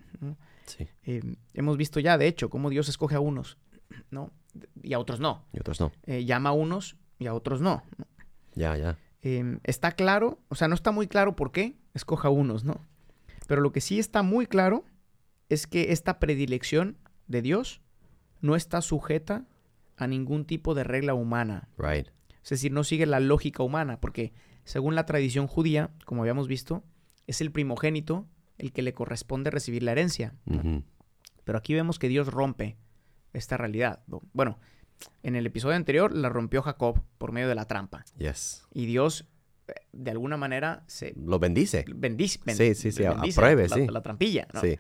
Eh, 1.04 1.36
hemos 1.54 1.76
visto 1.76 2.00
ya, 2.00 2.18
de 2.18 2.26
hecho, 2.26 2.50
cómo 2.50 2.70
Dios 2.70 2.88
escoge 2.88 3.14
a 3.16 3.20
unos, 3.20 3.58
¿no? 4.10 4.30
Y 4.82 4.92
a 4.92 4.98
otros 4.98 5.20
no. 5.20 5.44
Y 5.52 5.60
otros 5.60 5.80
no. 5.80 5.92
Eh, 6.04 6.24
llama 6.24 6.50
a 6.50 6.52
unos 6.52 6.96
y 7.18 7.26
a 7.26 7.34
otros 7.34 7.60
no. 7.60 7.82
¿no? 7.96 8.06
Ya, 8.54 8.76
ya. 8.76 8.98
Eh, 9.22 9.58
está 9.64 9.92
claro, 9.92 10.40
o 10.48 10.54
sea, 10.54 10.68
no 10.68 10.74
está 10.74 10.90
muy 10.90 11.06
claro 11.06 11.36
por 11.36 11.52
qué 11.52 11.76
escoja 11.94 12.28
a 12.28 12.30
unos, 12.30 12.64
¿no? 12.64 12.86
Pero 13.46 13.60
lo 13.60 13.72
que 13.72 13.80
sí 13.80 13.98
está 13.98 14.22
muy 14.22 14.46
claro 14.46 14.84
es 15.48 15.66
que 15.66 15.92
esta 15.92 16.18
predilección 16.18 16.96
de 17.26 17.42
Dios 17.42 17.82
no 18.40 18.56
está 18.56 18.80
sujeta 18.80 19.46
a 19.96 20.06
ningún 20.06 20.44
tipo 20.44 20.74
de 20.74 20.84
regla 20.84 21.14
humana. 21.14 21.68
Right. 21.78 22.08
Es 22.42 22.50
decir, 22.50 22.72
no 22.72 22.84
sigue 22.84 23.06
la 23.06 23.20
lógica 23.20 23.62
humana, 23.62 24.00
porque 24.00 24.32
según 24.64 24.94
la 24.94 25.06
tradición 25.06 25.46
judía, 25.46 25.90
como 26.04 26.22
habíamos 26.22 26.48
visto, 26.48 26.82
es 27.26 27.40
el 27.40 27.52
primogénito 27.52 28.26
el 28.58 28.72
que 28.72 28.82
le 28.82 28.92
corresponde 28.94 29.50
recibir 29.50 29.82
la 29.82 29.92
herencia. 29.92 30.34
Pero 31.44 31.58
aquí 31.58 31.74
vemos 31.74 31.98
que 31.98 32.08
Dios 32.08 32.28
rompe 32.28 32.76
esta 33.32 33.56
realidad. 33.56 34.02
¿no? 34.06 34.22
Bueno, 34.32 34.58
en 35.22 35.34
el 35.36 35.46
episodio 35.46 35.74
anterior 35.76 36.14
la 36.14 36.28
rompió 36.28 36.62
Jacob 36.62 37.02
por 37.18 37.32
medio 37.32 37.48
de 37.48 37.54
la 37.54 37.66
trampa. 37.66 38.04
Yes. 38.18 38.64
Y 38.72 38.86
Dios, 38.86 39.26
eh, 39.68 39.72
de 39.92 40.10
alguna 40.12 40.36
manera, 40.36 40.84
se 40.86 41.12
Lo 41.16 41.38
bendice. 41.38 41.84
bendice. 41.94 42.38
ben- 42.44 42.56
Sí, 42.56 42.74
sí, 42.74 42.92
sí, 42.92 43.02
bendice 43.02 43.40
apruebe, 43.40 43.68
la, 43.68 43.76
sí. 43.76 43.86
la 43.88 44.02
trampilla. 44.02 44.46
¿no? 44.52 44.60
Sí. 44.60 44.78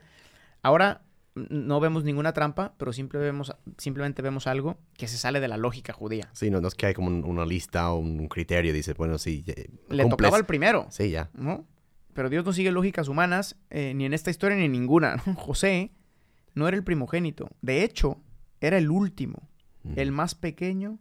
Ahora 0.62 1.02
no 1.34 1.80
vemos 1.80 2.04
ninguna 2.04 2.32
trampa, 2.34 2.74
pero 2.76 2.92
simple 2.92 3.18
vemos, 3.18 3.56
simplemente 3.78 4.20
vemos 4.20 4.46
algo 4.46 4.78
que 4.98 5.08
se 5.08 5.16
sale 5.16 5.40
de 5.40 5.48
la 5.48 5.56
lógica 5.56 5.92
judía. 5.94 6.28
Sí, 6.34 6.50
no, 6.50 6.60
no 6.60 6.68
es 6.68 6.74
que 6.74 6.86
hay 6.86 6.94
como 6.94 7.08
un- 7.08 7.24
una 7.24 7.46
lista 7.46 7.90
o 7.90 7.96
un 7.96 8.28
criterio. 8.28 8.72
Dice, 8.72 8.92
bueno, 8.92 9.18
sí. 9.18 9.42
Le 9.46 10.02
cumples. 10.04 10.08
tocaba 10.10 10.36
al 10.36 10.46
primero. 10.46 10.86
Sí, 10.90 11.10
ya. 11.10 11.30
¿no? 11.34 11.66
Pero 12.14 12.28
Dios 12.28 12.44
no 12.44 12.52
sigue 12.52 12.70
lógicas 12.72 13.08
humanas, 13.08 13.56
eh, 13.70 13.94
ni 13.94 14.04
en 14.04 14.12
esta 14.14 14.30
historia 14.30 14.56
ni 14.56 14.64
en 14.64 14.72
ninguna. 14.72 15.18
José 15.36 15.92
no 16.54 16.68
era 16.68 16.76
el 16.76 16.84
primogénito. 16.84 17.48
De 17.62 17.82
hecho, 17.84 18.20
era 18.60 18.78
el 18.78 18.90
último, 18.90 19.48
el 19.96 20.12
más 20.12 20.34
pequeño, 20.34 20.98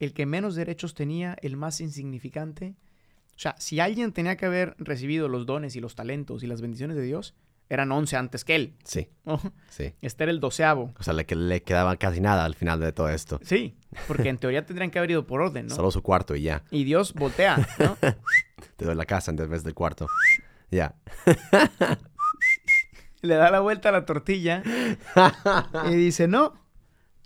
el 0.00 0.12
que 0.12 0.26
menos 0.26 0.54
derechos 0.54 0.94
tenía, 0.94 1.36
el 1.42 1.56
más 1.56 1.80
insignificante. 1.80 2.74
O 3.36 3.38
sea, 3.38 3.54
si 3.58 3.80
alguien 3.80 4.12
tenía 4.12 4.36
que 4.36 4.46
haber 4.46 4.74
recibido 4.78 5.28
los 5.28 5.46
dones 5.46 5.76
y 5.76 5.80
los 5.80 5.94
talentos 5.94 6.42
y 6.42 6.46
las 6.46 6.60
bendiciones 6.60 6.96
de 6.96 7.02
Dios, 7.04 7.34
eran 7.70 7.90
once 7.92 8.16
antes 8.16 8.44
que 8.44 8.54
él. 8.56 8.74
Sí, 8.84 9.08
¿no? 9.24 9.40
sí. 9.70 9.94
Este 10.02 10.24
era 10.24 10.32
el 10.32 10.40
doceavo. 10.40 10.92
O 10.98 11.02
sea, 11.02 11.14
le, 11.14 11.24
que- 11.24 11.36
le 11.36 11.62
quedaba 11.62 11.96
casi 11.96 12.20
nada 12.20 12.44
al 12.44 12.54
final 12.54 12.80
de 12.80 12.92
todo 12.92 13.08
esto. 13.08 13.40
Sí, 13.42 13.76
porque 14.08 14.28
en 14.28 14.36
teoría 14.36 14.66
tendrían 14.66 14.90
que 14.90 14.98
haber 14.98 15.12
ido 15.12 15.26
por 15.26 15.40
orden, 15.40 15.68
¿no? 15.68 15.74
Solo 15.74 15.90
su 15.90 16.02
cuarto 16.02 16.34
y 16.36 16.42
ya. 16.42 16.64
Y 16.70 16.84
Dios 16.84 17.14
voltea, 17.14 17.56
¿no? 17.78 17.96
Te 18.76 18.84
doy 18.84 18.94
la 18.94 19.04
casa 19.06 19.30
en 19.30 19.36
vez 19.36 19.62
del 19.64 19.74
cuarto. 19.74 20.06
Ya. 20.70 20.94
le 23.22 23.34
da 23.34 23.50
la 23.50 23.60
vuelta 23.60 23.90
a 23.90 23.92
la 23.92 24.04
tortilla 24.06 24.62
y 25.90 25.94
dice, 25.94 26.26
no, 26.28 26.54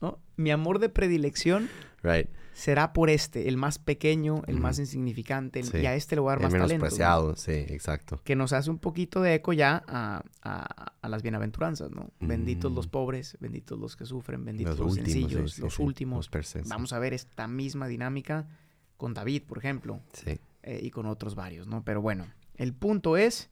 no, 0.00 0.18
mi 0.36 0.50
amor 0.50 0.78
de 0.78 0.88
predilección 0.88 1.68
Right. 2.02 2.28
será 2.52 2.92
por 2.92 3.08
este, 3.08 3.48
el 3.48 3.56
más 3.56 3.78
pequeño, 3.78 4.42
el 4.46 4.58
más 4.60 4.78
insignificante, 4.78 5.60
el- 5.60 5.66
Sí. 5.66 5.78
y 5.78 5.86
a 5.86 5.94
este 5.94 6.16
le 6.16 6.20
voy 6.20 6.32
a 6.32 6.36
dar 6.36 6.38
El 6.52 6.58
más 6.58 6.68
talento. 6.68 7.36
Sí, 7.36 7.52
exacto. 7.52 8.20
Que 8.24 8.36
nos 8.36 8.52
hace 8.52 8.68
un 8.70 8.78
poquito 8.78 9.22
de 9.22 9.34
eco 9.34 9.52
ya 9.52 9.82
a, 9.88 10.22
a- 10.42 10.92
a 11.00 11.08
las 11.08 11.22
bienaventuranzas, 11.22 11.90
¿no? 11.90 12.10
Benditos 12.20 12.72
los 12.72 12.88
Mm. 12.88 12.90
pobres, 12.90 13.36
benditos 13.40 13.78
los 13.78 13.96
que 13.96 14.06
sufren, 14.06 14.44
benditos 14.44 14.78
los, 14.78 14.88
últimos, 14.96 15.12
sencillos, 15.12 15.52
sí, 15.54 15.62
los 15.62 15.74
sí, 15.74 15.82
últimos. 15.82 16.28
los 16.32 16.68
Vamos 16.68 16.92
a 16.92 16.98
ver 16.98 17.14
esta 17.14 17.46
misma 17.48 17.86
dinámica 17.88 18.46
con 18.96 19.14
David, 19.14 19.42
por 19.44 19.58
ejemplo, 19.58 20.00
Sí. 20.12 20.38
Eh, 20.66 20.80
y 20.82 20.90
con 20.90 21.06
otros 21.06 21.34
varios, 21.34 21.66
¿no? 21.66 21.82
Pero 21.84 22.02
bueno, 22.02 22.26
el 22.56 22.74
punto 22.74 23.16
es 23.16 23.48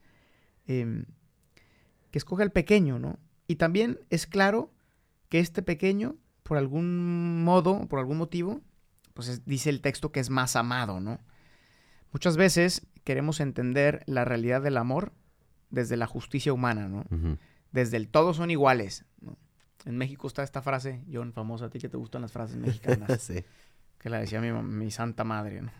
em, 0.66 1.06
que 2.10 2.18
escoge 2.18 2.42
al 2.42 2.52
pequeño, 2.52 2.98
¿no? 2.98 3.18
Y 3.46 3.56
también 3.56 3.98
es 4.10 4.26
claro 4.26 4.70
que 5.28 5.38
este 5.40 5.62
pequeño, 5.62 6.16
por 6.42 6.58
algún 6.58 7.42
modo, 7.44 7.86
por 7.88 7.98
algún 7.98 8.18
motivo, 8.18 8.60
pues 9.14 9.28
es- 9.28 9.44
dice 9.46 9.70
el 9.70 9.80
texto 9.80 10.12
que 10.12 10.20
es 10.20 10.28
más 10.30 10.56
amado, 10.56 11.00
¿no? 11.00 11.18
Muchas 12.12 12.36
veces 12.36 12.86
queremos 13.04 13.40
entender 13.40 14.02
la 14.06 14.24
realidad 14.24 14.62
del 14.62 14.76
amor 14.76 15.12
desde 15.70 15.96
la 15.96 16.06
justicia 16.06 16.52
humana, 16.52 16.88
¿no? 16.88 17.04
Desde 17.72 17.96
el 17.96 18.08
todos 18.08 18.36
son 18.36 18.50
iguales, 18.50 19.04
¿no? 19.20 19.36
En 19.84 19.96
México 19.98 20.26
está 20.28 20.42
esta 20.42 20.62
frase, 20.62 21.02
John, 21.12 21.32
famosa, 21.32 21.66
a 21.66 21.70
ti 21.70 21.78
que 21.78 21.88
te 21.88 21.96
gustan 21.96 22.22
las 22.22 22.32
frases 22.32 22.56
mexicanas, 22.56 23.20
sí. 23.22 23.44
que 23.98 24.08
la 24.08 24.18
decía 24.20 24.40
mi, 24.40 24.50
mi 24.52 24.90
santa 24.90 25.24
madre, 25.24 25.60
¿no? 25.62 25.70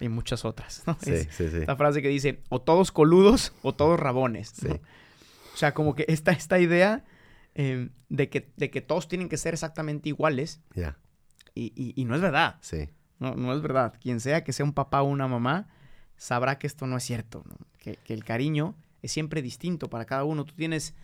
Y 0.00 0.08
muchas 0.08 0.44
otras, 0.44 0.82
¿no? 0.86 0.96
Sí, 1.00 1.12
Es- 1.12 1.28
sí, 1.34 1.48
sí. 1.48 1.56
esta 1.58 1.76
frase 1.76 2.02
que 2.02 2.08
dice, 2.08 2.42
o 2.48 2.60
todos 2.60 2.92
coludos 2.92 3.52
o 3.62 3.74
todos 3.74 3.98
rabones. 3.98 4.62
¿no? 4.62 4.74
Sí. 4.74 4.80
O 5.54 5.56
sea, 5.56 5.74
como 5.74 5.94
que 5.94 6.04
esta, 6.08 6.30
esta 6.32 6.58
idea 6.60 7.04
eh, 7.54 7.88
de, 8.08 8.28
que, 8.28 8.52
de 8.56 8.70
que 8.70 8.80
todos 8.80 9.08
tienen 9.08 9.28
que 9.28 9.36
ser 9.36 9.54
exactamente 9.54 10.08
iguales 10.08 10.60
Ya. 10.74 10.96
y, 11.54 11.72
y- 11.74 12.00
y 12.00 12.04
no 12.04 12.14
es 12.14 12.20
verdad. 12.20 12.56
Sí. 12.60 12.88
No, 13.18 13.34
no 13.34 13.52
es 13.52 13.60
verdad. 13.60 13.94
Quien 14.00 14.20
sea 14.20 14.44
que 14.44 14.52
sea 14.52 14.64
un 14.64 14.72
papá 14.72 15.02
o 15.02 15.06
una 15.06 15.26
mamá, 15.26 15.66
sabrá 16.16 16.58
que 16.58 16.68
esto 16.68 16.86
no 16.86 16.96
es 16.96 17.02
cierto. 17.02 17.42
¿no? 17.48 17.56
Que, 17.78 17.96
que 17.96 18.14
el 18.14 18.22
cariño 18.24 18.76
es 19.02 19.10
siempre 19.10 19.42
distinto 19.42 19.90
para 19.90 20.04
cada 20.04 20.22
uno. 20.24 20.44
Tú 20.44 20.54
tienes 20.54 20.94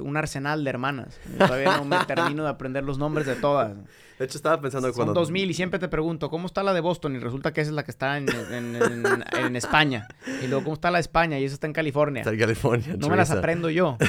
un 0.00 0.16
arsenal 0.16 0.62
de 0.64 0.70
hermanas. 0.70 1.18
Yo 1.38 1.46
Todavía 1.46 1.76
no 1.78 1.84
me 1.84 1.96
termino 2.04 2.44
de 2.44 2.50
aprender 2.50 2.84
los 2.84 2.98
nombres 2.98 3.26
de 3.26 3.34
todas. 3.36 3.74
De 4.18 4.24
hecho, 4.24 4.38
estaba 4.38 4.60
pensando 4.60 4.88
Son 4.88 4.94
cuando... 4.96 5.12
dos 5.14 5.30
mil 5.30 5.50
y 5.50 5.54
siempre 5.54 5.78
te 5.78 5.88
pregunto, 5.88 6.30
¿cómo 6.30 6.46
está 6.46 6.62
la 6.62 6.72
de 6.72 6.80
Boston? 6.80 7.16
Y 7.16 7.18
resulta 7.18 7.52
que 7.52 7.60
esa 7.60 7.70
es 7.70 7.74
la 7.74 7.84
que 7.84 7.90
está 7.90 8.16
en, 8.16 8.26
en- 8.50 8.76
en- 8.76 9.24
en 9.38 9.56
España. 9.56 10.08
Y 10.42 10.46
luego, 10.46 10.64
¿cómo 10.64 10.74
está 10.74 10.90
la 10.90 10.96
de 10.98 11.02
España? 11.02 11.38
Y 11.38 11.44
esa 11.44 11.54
está 11.54 11.66
en 11.66 11.74
California. 11.74 12.20
Está 12.22 12.32
en 12.32 12.38
California. 12.38 12.96
No 12.98 13.08
me 13.08 13.16
las 13.16 13.30
aprendo 13.30 13.68
yo. 13.70 13.96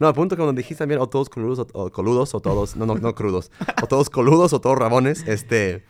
No, 0.00 0.08
al 0.08 0.14
punto 0.14 0.34
cuando 0.36 0.52
dijiste 0.52 0.78
también 0.80 1.00
o 1.00 1.08
todos 1.08 1.28
coludos 1.30 1.60
o, 1.60 1.66
o 1.72 1.90
coludos 1.92 2.34
o 2.34 2.40
todos, 2.40 2.74
no, 2.74 2.84
no, 2.84 2.96
no 2.96 3.14
crudos, 3.14 3.52
o 3.80 3.86
todos 3.86 4.10
coludos 4.10 4.52
o 4.52 4.60
todos 4.60 4.76
rabones, 4.76 5.22
este, 5.28 5.84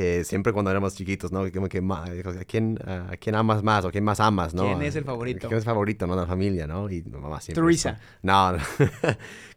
eh, 0.00 0.22
siempre 0.24 0.52
cuando 0.52 0.70
éramos 0.70 0.94
chiquitos, 0.94 1.32
¿no? 1.32 1.50
Como 1.52 1.68
que, 1.68 1.80
ma- 1.80 2.04
¿a 2.04 2.44
quién, 2.46 2.78
a 2.86 3.16
quién 3.18 3.34
amas 3.34 3.62
más 3.64 3.84
o 3.84 3.90
quién 3.90 4.04
más 4.04 4.20
amas, 4.20 4.54
no? 4.54 4.62
¿Quién 4.62 4.82
es 4.82 4.94
el 4.94 5.04
favorito? 5.04 5.48
¿Quién 5.48 5.58
es 5.58 5.64
el 5.64 5.66
favorito, 5.66 6.06
no? 6.06 6.14
De 6.14 6.20
la 6.22 6.26
familia, 6.28 6.66
¿no? 6.66 6.88
Y 6.88 7.02
mamá 7.02 7.40
siempre... 7.40 7.62
Teresa. 7.62 7.98
No, 8.22 8.52
no. 8.52 8.58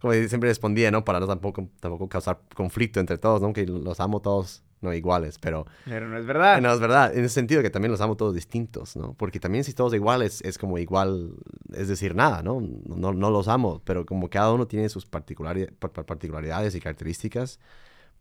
como 0.02 0.14
siempre 0.14 0.50
respondía, 0.50 0.90
¿no? 0.92 1.06
Para 1.06 1.20
no 1.20 1.28
tampoco, 1.28 1.70
tampoco 1.80 2.10
causar 2.10 2.42
conflicto 2.56 3.00
entre 3.00 3.18
todos, 3.18 3.42
¿no? 3.42 3.54
Que 3.54 3.66
los 3.68 4.00
amo 4.00 4.20
todos, 4.22 4.64
no 4.82 4.92
iguales, 4.96 5.38
pero... 5.38 5.68
Pero 5.86 6.08
no 6.10 6.18
es 6.18 6.26
verdad. 6.26 6.60
No, 6.60 6.74
es 6.74 6.80
verdad, 6.80 7.16
en 7.16 7.24
ese 7.26 7.36
sentido 7.36 7.62
que 7.62 7.70
también 7.70 7.92
los 7.92 8.02
amo 8.02 8.18
todos 8.18 8.34
distintos, 8.34 8.96
¿no? 8.96 9.14
Porque 9.14 9.40
también 9.40 9.64
si 9.64 9.74
todos 9.74 9.94
iguales 9.94 10.42
es 10.42 10.58
como 10.58 10.80
igual, 10.80 11.36
es 11.74 11.88
decir, 11.88 12.16
nada, 12.16 12.42
¿no? 12.42 12.60
No, 12.88 13.14
no 13.14 13.30
los 13.30 13.48
amo, 13.48 13.82
pero 13.86 14.08
como 14.08 14.28
cada 14.30 14.52
uno 14.52 14.66
tiene 14.66 14.90
sus 14.90 15.06
particulari- 15.10 15.72
par- 15.78 15.92
par- 15.92 16.06
particularidades 16.08 16.74
y 16.74 16.80
características, 16.82 17.60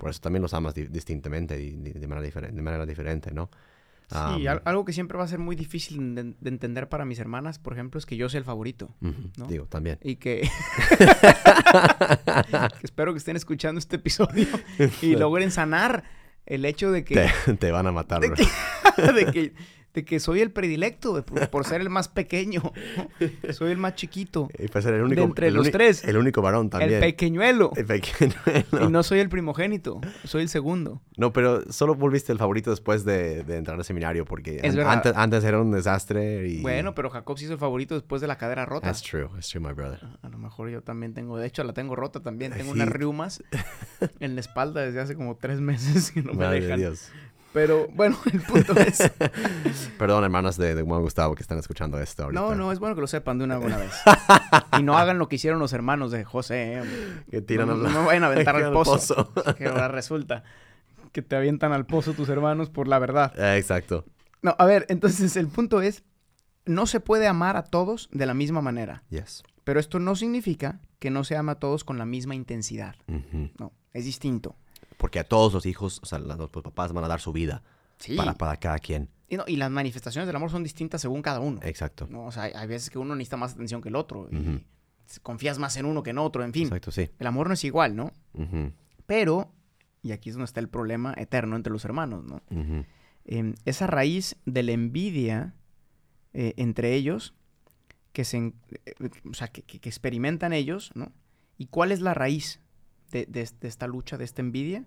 por 0.01 0.09
eso 0.11 0.21
también 0.21 0.41
los 0.43 0.55
amas 0.55 0.75
di- 0.75 0.87
distintamente 0.89 1.57
de, 1.59 2.07
manera 2.09 2.23
diferente, 2.25 2.57
de 2.57 2.63
manera 2.63 2.87
diferente, 2.87 3.31
¿no? 3.33 3.51
Sí, 4.11 4.17
Um, 4.17 4.49
al- 4.49 4.63
algo 4.65 4.85
que 4.85 4.93
siempre 4.93 5.17
va 5.19 5.23
a 5.25 5.29
ser 5.29 5.39
muy 5.39 5.55
difícil 5.55 6.17
de, 6.17 6.35
de 6.41 6.49
entender 6.51 6.89
para 6.89 7.05
mis 7.05 7.21
hermanas, 7.21 7.61
por 7.61 7.75
ejemplo, 7.75 7.99
es 7.99 8.07
que 8.07 8.17
yo 8.17 8.29
soy 8.29 8.39
el 8.39 8.45
favorito. 8.45 8.89
Digo, 9.47 9.67
también. 9.67 9.99
Y 10.03 10.17
que... 10.17 10.41
que 10.41 10.49
espero 12.83 13.13
que 13.13 13.19
estén 13.19 13.37
escuchando 13.37 13.79
este 13.79 13.97
episodio 13.97 14.47
y 15.03 15.17
logren 15.17 15.51
sanar 15.51 16.05
el 16.47 16.65
hecho 16.65 16.91
de 16.91 17.05
que... 17.05 17.31
Te, 17.47 17.55
te 17.55 17.71
van 17.71 17.87
a 17.87 17.93
matar, 17.93 18.21
de 18.21 18.29
bro. 18.29 18.37
que, 18.97 19.13
de 19.13 19.27
que, 19.33 19.55
de 19.95 20.05
que 20.05 20.21
soy 20.21 20.41
el 20.41 20.53
predilecto 20.53 21.15
de- 21.15 21.23
por, 21.23 21.49
por 21.51 21.65
ser 21.67 21.81
el 21.81 21.91
más 21.91 22.09
pequeño. 22.09 22.63
Soy 23.53 23.73
el 23.73 23.79
más 23.79 23.95
chiquito. 23.97 24.49
Y 24.59 24.69
pues 24.69 24.85
ser 24.85 24.95
el 24.95 25.03
único, 25.03 25.23
entre 25.23 25.49
el 25.49 25.55
los 25.55 25.71
tres. 25.71 26.05
El 26.05 26.17
único 26.17 26.41
varón 26.43 26.71
también. 26.71 26.95
El 26.95 27.01
pequeñuelo. 27.01 27.73
El 27.77 27.87
pequeño. 27.87 28.35
Y 28.83 28.87
no 28.89 29.03
soy 29.03 29.19
el 29.19 29.29
primogénito, 29.29 30.01
soy 30.25 30.43
el 30.43 30.49
segundo. 30.49 31.03
No, 31.17 31.33
pero 31.33 31.71
solo 31.73 31.95
volviste 31.95 32.33
el 32.33 32.39
favorito 32.39 32.71
después 32.71 33.05
de, 33.05 33.43
de 33.45 33.57
entrar 33.57 33.77
al 33.77 33.85
seminario 33.85 34.25
porque 34.25 34.61
an- 34.63 34.79
antes, 34.81 35.13
antes 35.17 35.45
era 35.45 35.61
un 35.61 35.71
desastre 35.73 36.47
y... 36.49 36.63
Bueno, 36.63 36.95
pero 36.95 37.11
Jacob 37.11 37.37
se 37.39 37.45
hizo 37.45 37.55
el 37.55 37.59
favorito 37.59 37.95
después 37.95 38.21
de 38.21 38.29
la 38.29 38.39
cadera 38.39 38.65
rota. 38.67 38.87
That's 38.87 39.03
true, 39.03 39.29
that's 39.35 39.49
true, 39.49 39.61
my 39.61 39.73
brother. 39.75 40.01
A 40.23 40.29
lo 40.29 40.39
mejor 40.39 40.71
yo 40.71 40.83
también 40.83 41.13
tengo, 41.15 41.37
de 41.37 41.47
hecho 41.47 41.65
la 41.65 41.73
tengo 41.73 41.97
rota 41.97 42.21
también, 42.21 42.53
tengo 42.53 42.73
Sí. 42.73 42.79
unas 42.81 42.89
riumas 42.89 43.43
en 44.21 44.35
la 44.37 44.41
espalda 44.41 44.83
desde 44.83 45.01
hace 45.01 45.15
como 45.17 45.37
tres 45.37 45.61
meses 45.61 46.11
que 46.13 46.23
no 46.23 46.33
me 46.33 46.39
Madre 46.45 46.61
de 46.61 46.67
dejan. 46.67 46.79
Dios. 46.81 47.11
Pero 47.53 47.89
bueno, 47.95 48.17
el 48.33 48.41
punto 48.43 48.75
es... 48.79 49.11
Perdón, 49.99 50.25
hermanas 50.25 50.57
de, 50.57 50.75
de 50.75 50.83
Juan 50.83 51.03
Gustavo 51.03 51.35
que 51.35 51.43
están 51.43 51.59
escuchando 51.59 51.99
esto 52.01 52.25
ahorita. 52.25 52.41
No, 52.41 52.55
no, 52.55 52.71
es 52.73 52.79
bueno 52.79 52.95
que 52.95 53.01
lo 53.01 53.07
sepan 53.07 53.39
de 53.39 53.45
una 53.45 53.59
buena 53.59 53.77
vez. 53.79 53.93
Y 54.79 54.83
no 54.83 54.97
hagan 54.97 55.19
lo 55.19 55.29
que 55.29 55.37
hicieron 55.37 55.59
los 55.59 55.73
hermanos 55.73 56.11
de 56.13 56.25
José. 56.25 56.79
¿eh? 56.79 56.83
Que 57.31 57.43
tiran 57.43 57.67
no, 57.69 57.75
al- 57.75 57.83
no 57.83 58.01
me 58.01 58.07
vayan 58.07 58.25
a 58.25 58.27
aventar 58.29 58.57
al 58.57 58.73
pozo. 58.73 58.93
pozo. 58.95 59.55
Que 59.57 59.67
ahora 59.67 59.89
resulta 59.89 60.45
que 61.13 61.23
te 61.23 61.35
avientan 61.37 61.73
al 61.73 61.87
pozo 61.87 62.13
tus 62.15 62.29
hermanos 62.29 62.71
por 62.71 62.87
la 62.89 62.99
verdad. 63.01 63.33
Eh, 63.39 63.57
exacto. 63.59 64.05
No, 64.43 64.55
a 64.59 64.65
ver, 64.65 64.87
entonces 64.89 65.37
el 65.37 65.49
punto 65.49 65.83
es, 65.83 66.05
no 66.67 66.87
se 66.87 67.01
puede 67.01 67.27
amar 67.27 67.57
a 67.57 67.65
todos 67.65 68.09
de 68.13 68.27
la 68.27 68.33
misma 68.35 68.63
manera. 68.63 69.03
Yes. 69.11 69.43
Pero 69.65 69.81
esto 69.81 69.99
no 69.99 70.15
significa 70.15 70.81
que 71.01 71.11
no 71.11 71.25
se 71.25 71.37
ama 71.37 71.53
a 71.53 71.59
todos 71.59 71.85
con 71.85 71.99
la 71.99 72.07
misma 72.07 72.35
intensidad. 72.37 72.95
No, 73.59 73.73
es 73.93 74.05
distinto. 74.05 74.57
Porque 75.01 75.19
a 75.19 75.25
todos 75.25 75.53
los 75.55 75.65
hijos, 75.65 75.99
o 76.03 76.07
sea, 76.07 76.19
los 76.19 76.51
papás 76.51 76.93
van 76.93 77.05
a 77.05 77.09
dar 77.09 77.21
su 77.21 77.33
vida 77.33 77.63
Sí. 77.97 78.17
para, 78.17 78.35
para 78.35 78.57
cada 78.59 78.79
quien. 78.79 79.09
Y, 79.29 79.37
no, 79.39 79.45
y 79.47 79.57
las 79.57 79.71
manifestaciones 79.71 80.27
del 80.27 80.37
amor 80.37 80.51
son 80.51 80.63
distintas 80.63 81.01
según 81.01 81.23
cada 81.23 81.41
uno. 81.41 81.59
Exacto. 81.63 82.07
¿no? 82.11 82.27
O 82.27 82.33
sea, 82.33 82.43
hay, 82.45 82.53
hay 82.55 82.67
veces 82.69 82.91
que 82.91 82.99
uno 82.99 83.15
necesita 83.17 83.37
más 83.39 83.55
atención 83.55 83.81
que 83.81 83.89
el 83.89 83.97
otro. 83.97 84.29
Y 84.31 84.63
confías 85.23 85.59
más 85.59 85.77
en 85.79 85.87
uno 85.87 86.03
que 86.03 86.11
en 86.11 86.19
otro, 86.19 86.45
en 86.45 86.53
fin. 86.53 86.65
Exacto, 86.65 86.91
sí. 86.91 87.11
El 87.19 87.27
amor 87.27 87.49
no 87.49 87.55
es 87.55 87.65
igual, 87.65 87.97
¿no? 87.97 88.13
Pero, 89.07 89.53
y 90.03 90.13
aquí 90.13 90.29
es 90.31 90.35
donde 90.35 90.45
está 90.45 90.61
el 90.61 90.69
problema 90.69 91.15
eterno 91.17 91.57
entre 91.57 91.73
los 91.73 91.85
hermanos, 91.85 92.25
¿no? 92.25 92.43
Em, 93.25 93.55
esa 93.65 93.87
raíz 93.87 94.37
de 94.47 94.63
la 94.63 94.73
envidia 94.73 95.55
eh, 96.33 96.55
entre 96.57 96.95
ellos, 96.95 97.35
que, 98.13 98.25
se, 98.25 98.39
eh, 98.39 98.95
o 99.31 99.35
sea, 99.35 99.49
que, 99.49 99.63
que- 99.63 99.79
que 99.81 99.89
experimentan 99.89 100.53
ellos, 100.53 100.91
¿no? 100.95 101.13
¿Y 101.59 101.67
cuál 101.67 101.93
es 101.93 102.01
la 102.01 102.15
raíz 102.15 102.61
de, 103.11 103.27
de- 103.27 103.49
de 103.61 103.69
esta 103.69 103.87
lucha, 103.87 104.17
de 104.19 104.25
esta 104.25 104.43
envidia? 104.43 104.85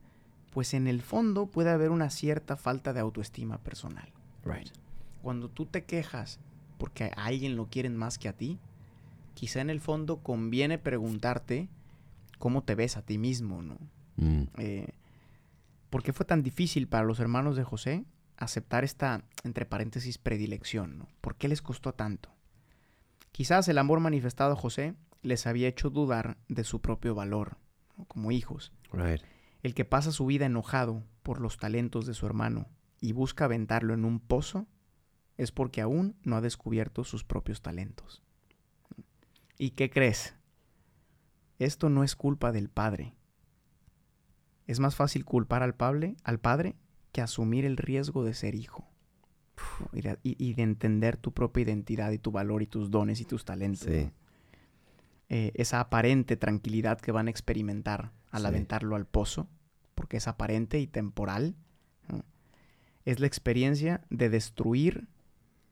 Pues 0.51 0.73
en 0.73 0.87
el 0.87 1.01
fondo 1.01 1.47
puede 1.47 1.71
haber 1.71 1.89
una 1.91 2.09
cierta 2.09 2.55
falta 2.57 2.93
de 2.93 2.99
autoestima 2.99 3.57
personal. 3.57 4.09
Right. 4.45 4.69
Cuando 5.21 5.49
tú 5.49 5.65
te 5.65 5.83
quejas 5.83 6.39
porque 6.77 7.05
a 7.15 7.25
alguien 7.25 7.55
lo 7.55 7.67
quieren 7.67 7.95
más 7.95 8.17
que 8.19 8.27
a 8.29 8.33
ti, 8.33 8.59
quizá 9.33 9.61
en 9.61 9.69
el 9.69 9.79
fondo 9.79 10.17
conviene 10.17 10.77
preguntarte 10.77 11.69
cómo 12.39 12.63
te 12.63 12.75
ves 12.75 12.97
a 12.97 13.01
ti 13.01 13.17
mismo, 13.17 13.61
¿no? 13.63 13.77
Mm, 14.17 14.43
Eh, 14.57 14.87
¿Por 15.89 16.03
qué 16.03 16.11
fue 16.13 16.25
tan 16.25 16.43
difícil 16.43 16.87
para 16.87 17.03
los 17.05 17.19
hermanos 17.19 17.55
de 17.55 17.63
José 17.63 18.03
aceptar 18.37 18.83
esta, 18.83 19.23
entre 19.43 19.65
paréntesis, 19.65 20.17
predilección? 20.17 20.97
¿no? 20.97 21.07
¿Por 21.21 21.35
qué 21.35 21.47
les 21.47 21.61
costó 21.61 21.93
tanto? 21.93 22.29
Quizás 23.31 23.67
el 23.67 23.77
amor 23.77 23.99
manifestado 23.99 24.53
a 24.53 24.55
José 24.55 24.93
les 25.21 25.47
había 25.47 25.67
hecho 25.67 25.89
dudar 25.89 26.37
de 26.49 26.63
su 26.63 26.81
propio 26.81 27.15
valor, 27.15 27.57
¿no? 27.97 28.05
como 28.05 28.31
hijos. 28.31 28.71
Right. 28.91 29.21
El 29.61 29.73
que 29.73 29.85
pasa 29.85 30.11
su 30.11 30.25
vida 30.25 30.45
enojado 30.45 31.03
por 31.23 31.39
los 31.39 31.57
talentos 31.57 32.05
de 32.05 32.13
su 32.13 32.25
hermano 32.25 32.67
y 32.99 33.11
busca 33.13 33.45
aventarlo 33.45 33.93
en 33.93 34.05
un 34.05 34.19
pozo 34.19 34.67
es 35.37 35.51
porque 35.51 35.81
aún 35.81 36.15
no 36.23 36.35
ha 36.35 36.41
descubierto 36.41 37.03
sus 37.03 37.23
propios 37.23 37.61
talentos. 37.61 38.21
¿Y 39.57 39.71
qué 39.71 39.89
crees? 39.89 40.35
Esto 41.59 41.89
no 41.89 42.03
es 42.03 42.15
culpa 42.15 42.51
del 42.51 42.69
padre. 42.69 43.13
Es 44.67 44.79
más 44.79 44.95
fácil 44.95 45.25
culpar 45.25 45.63
al 45.63 45.75
padre, 45.75 46.15
al 46.23 46.39
padre 46.39 46.75
que 47.11 47.21
asumir 47.21 47.65
el 47.65 47.77
riesgo 47.77 48.23
de 48.23 48.33
ser 48.33 48.55
hijo. 48.55 48.87
¿no? 49.79 49.89
Y, 49.97 50.01
de, 50.01 50.19
y- 50.23 50.35
y 50.43 50.53
de 50.55 50.63
entender 50.63 51.17
tu 51.17 51.31
propia 51.33 51.61
identidad 51.63 52.11
y 52.11 52.17
tu 52.19 52.31
valor 52.31 52.61
y 52.63 52.67
tus 52.67 52.89
dones 52.89 53.21
y 53.21 53.25
tus 53.25 53.45
talentos. 53.45 53.87
Sí. 53.87 54.05
¿no? 54.05 54.11
Eh, 55.35 55.51
esa 55.55 55.79
aparente 55.79 56.37
tranquilidad 56.37 57.01
que 57.01 57.11
van 57.11 57.25
a 57.27 57.31
experimentar 57.31 58.11
al 58.29 58.41
Sí. 58.43 58.47
aventarlo 58.47 58.95
al 58.95 59.07
pozo, 59.07 59.47
porque 59.95 60.17
es 60.17 60.27
aparente 60.27 60.79
y 60.79 60.85
temporal, 60.85 61.55
¿no? 62.07 62.23
es 63.05 63.19
la 63.19 63.25
experiencia 63.25 64.01
de 64.11 64.29
destruir 64.29 65.07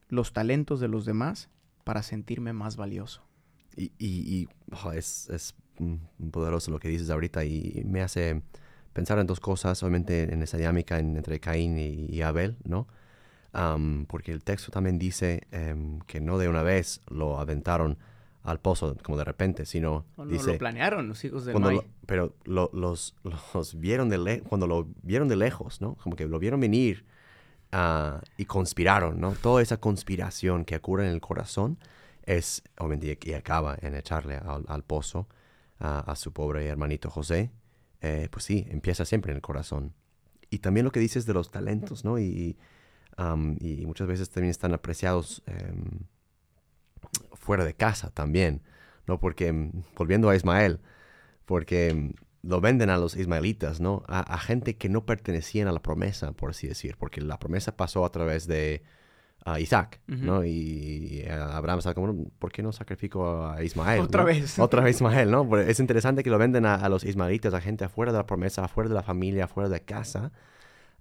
los 0.08 0.32
talentos 0.32 0.80
de 0.80 0.88
los 0.88 1.04
demás 1.04 1.48
para 1.84 2.02
sentirme 2.02 2.52
más 2.52 2.76
valioso. 2.76 3.22
Y, 3.76 3.92
y, 3.98 4.36
y, 4.36 4.48
oh, 4.84 4.90
es, 4.92 5.28
es 5.30 5.54
poderoso 6.32 6.72
lo 6.72 6.80
que 6.80 6.88
dices 6.88 7.08
ahorita 7.10 7.44
y 7.44 7.82
me 7.86 8.02
hace 8.02 8.42
pensar 8.92 9.18
en 9.20 9.26
dos 9.28 9.38
cosas, 9.38 9.80
obviamente 9.84 10.32
en 10.34 10.42
esa 10.42 10.56
dinámica 10.58 10.98
en- 10.98 11.16
entre 11.16 11.38
Caín 11.38 11.78
y, 11.78 12.06
y 12.10 12.22
Abel, 12.22 12.56
¿no? 12.64 12.88
Porque 14.08 14.32
el 14.32 14.42
texto 14.42 14.70
también 14.72 14.98
dice 14.98 15.46
em, 15.52 16.00
que 16.00 16.20
no 16.20 16.38
de 16.38 16.48
una 16.48 16.62
vez 16.62 17.00
lo 17.08 17.38
aventaron 17.38 17.96
al 18.42 18.58
pozo 18.60 18.96
como 19.02 19.16
de 19.18 19.24
repente, 19.24 19.64
sino 19.66 20.04
No, 20.16 20.24
no, 20.24 20.30
dice 20.30 20.52
lo 20.52 20.58
planearon 20.58 21.08
los 21.08 21.24
hijos 21.24 21.44
de 21.44 21.52
Noé. 21.54 21.86
pero 22.06 22.34
lo- 22.44 22.70
los, 22.72 23.14
los 23.54 23.78
vieron 23.78 24.08
de 24.08 24.18
le- 24.18 24.40
cuando 24.42 24.66
lo 24.66 24.88
vieron 25.02 25.28
de 25.28 25.36
lejos, 25.36 25.80
¿no? 25.80 25.94
Como 25.96 26.16
que 26.16 26.26
lo 26.26 26.38
vieron 26.38 26.60
venir 26.60 27.04
ah, 27.72 28.20
y 28.36 28.44
conspiraron, 28.44 29.20
¿no? 29.20 29.32
Toda 29.32 29.62
esa 29.62 29.76
conspiración 29.78 30.64
que 30.64 30.76
ocurre 30.76 31.06
en 31.06 31.12
el 31.12 31.20
corazón 31.20 31.78
es, 32.24 32.62
obviamente, 32.78 33.18
y 33.22 33.32
acaba 33.34 33.76
en 33.80 33.94
echarle 33.94 34.36
al, 34.36 34.64
al 34.68 34.82
pozo 34.84 35.28
a, 35.78 36.00
a 36.00 36.16
su 36.16 36.32
pobre 36.32 36.66
hermanito 36.66 37.10
José. 37.10 37.50
Eh, 38.00 38.28
pues 38.30 38.44
sí, 38.44 38.66
empieza 38.70 39.04
siempre 39.04 39.30
en 39.32 39.36
el 39.36 39.42
corazón. 39.42 39.92
Y 40.50 40.58
también 40.58 40.84
lo 40.84 40.90
que 40.92 41.00
dices 41.00 41.24
de 41.26 41.32
los 41.34 41.50
talentos, 41.50 42.04
¿no? 42.04 42.18
Y, 42.18 42.56
am, 43.16 43.56
y 43.60 43.86
muchas 43.86 44.06
veces 44.08 44.28
también 44.30 44.50
están 44.50 44.74
apreciados 44.74 45.42
em, 45.46 46.00
fuera 47.42 47.64
de 47.64 47.74
casa 47.74 48.10
también, 48.10 48.62
¿no? 49.06 49.18
Porque, 49.18 49.52
mm, 49.52 49.70
volviendo 49.96 50.30
a 50.30 50.36
Ismael, 50.36 50.78
porque 51.44 51.92
mm, 51.92 52.48
lo 52.48 52.60
venden 52.60 52.88
a 52.88 52.96
los 52.96 53.16
ismaelitas, 53.16 53.80
¿no? 53.80 54.02
A, 54.06 54.20
a 54.20 54.38
gente 54.38 54.76
que 54.76 54.88
no 54.88 55.04
pertenecían 55.04 55.68
a 55.68 55.72
la 55.72 55.82
promesa, 55.82 56.32
por 56.32 56.50
así 56.50 56.66
decir, 56.68 56.96
porque 56.98 57.20
la 57.20 57.38
promesa 57.38 57.76
pasó 57.76 58.04
a 58.04 58.10
través 58.12 58.46
de 58.46 58.82
Isaac, 59.58 60.00
Ujú. 60.08 60.24
¿no? 60.24 60.44
Y, 60.44 61.22
eh, 61.24 61.32
Abraham 61.32 61.78
estaba 61.80 61.94
como, 61.94 62.12
"No, 62.12 62.26
¿por 62.38 62.52
qué 62.52 62.62
no 62.62 62.70
sacrifico 62.72 63.44
a 63.48 63.60
Ismael? 63.64 64.02
Otra 64.02 64.20
no? 64.22 64.26
vez. 64.28 64.56
Otra 64.60 64.82
vez 64.82 64.96
Ismael, 64.96 65.32
¿no? 65.32 65.48
Porque 65.48 65.68
es 65.68 65.80
interesante 65.80 66.22
que 66.22 66.30
lo 66.30 66.38
venden 66.38 66.64
a, 66.64 66.76
a 66.76 66.88
los 66.88 67.02
ismaelitas, 67.02 67.52
a 67.52 67.60
gente 67.60 67.84
afuera 67.84 68.12
de 68.12 68.18
la 68.18 68.26
promesa, 68.26 68.64
afuera 68.64 68.88
de 68.88 68.94
la 68.94 69.02
familia, 69.02 69.44
afuera 69.46 69.68
de 69.68 69.80
casa, 69.80 70.30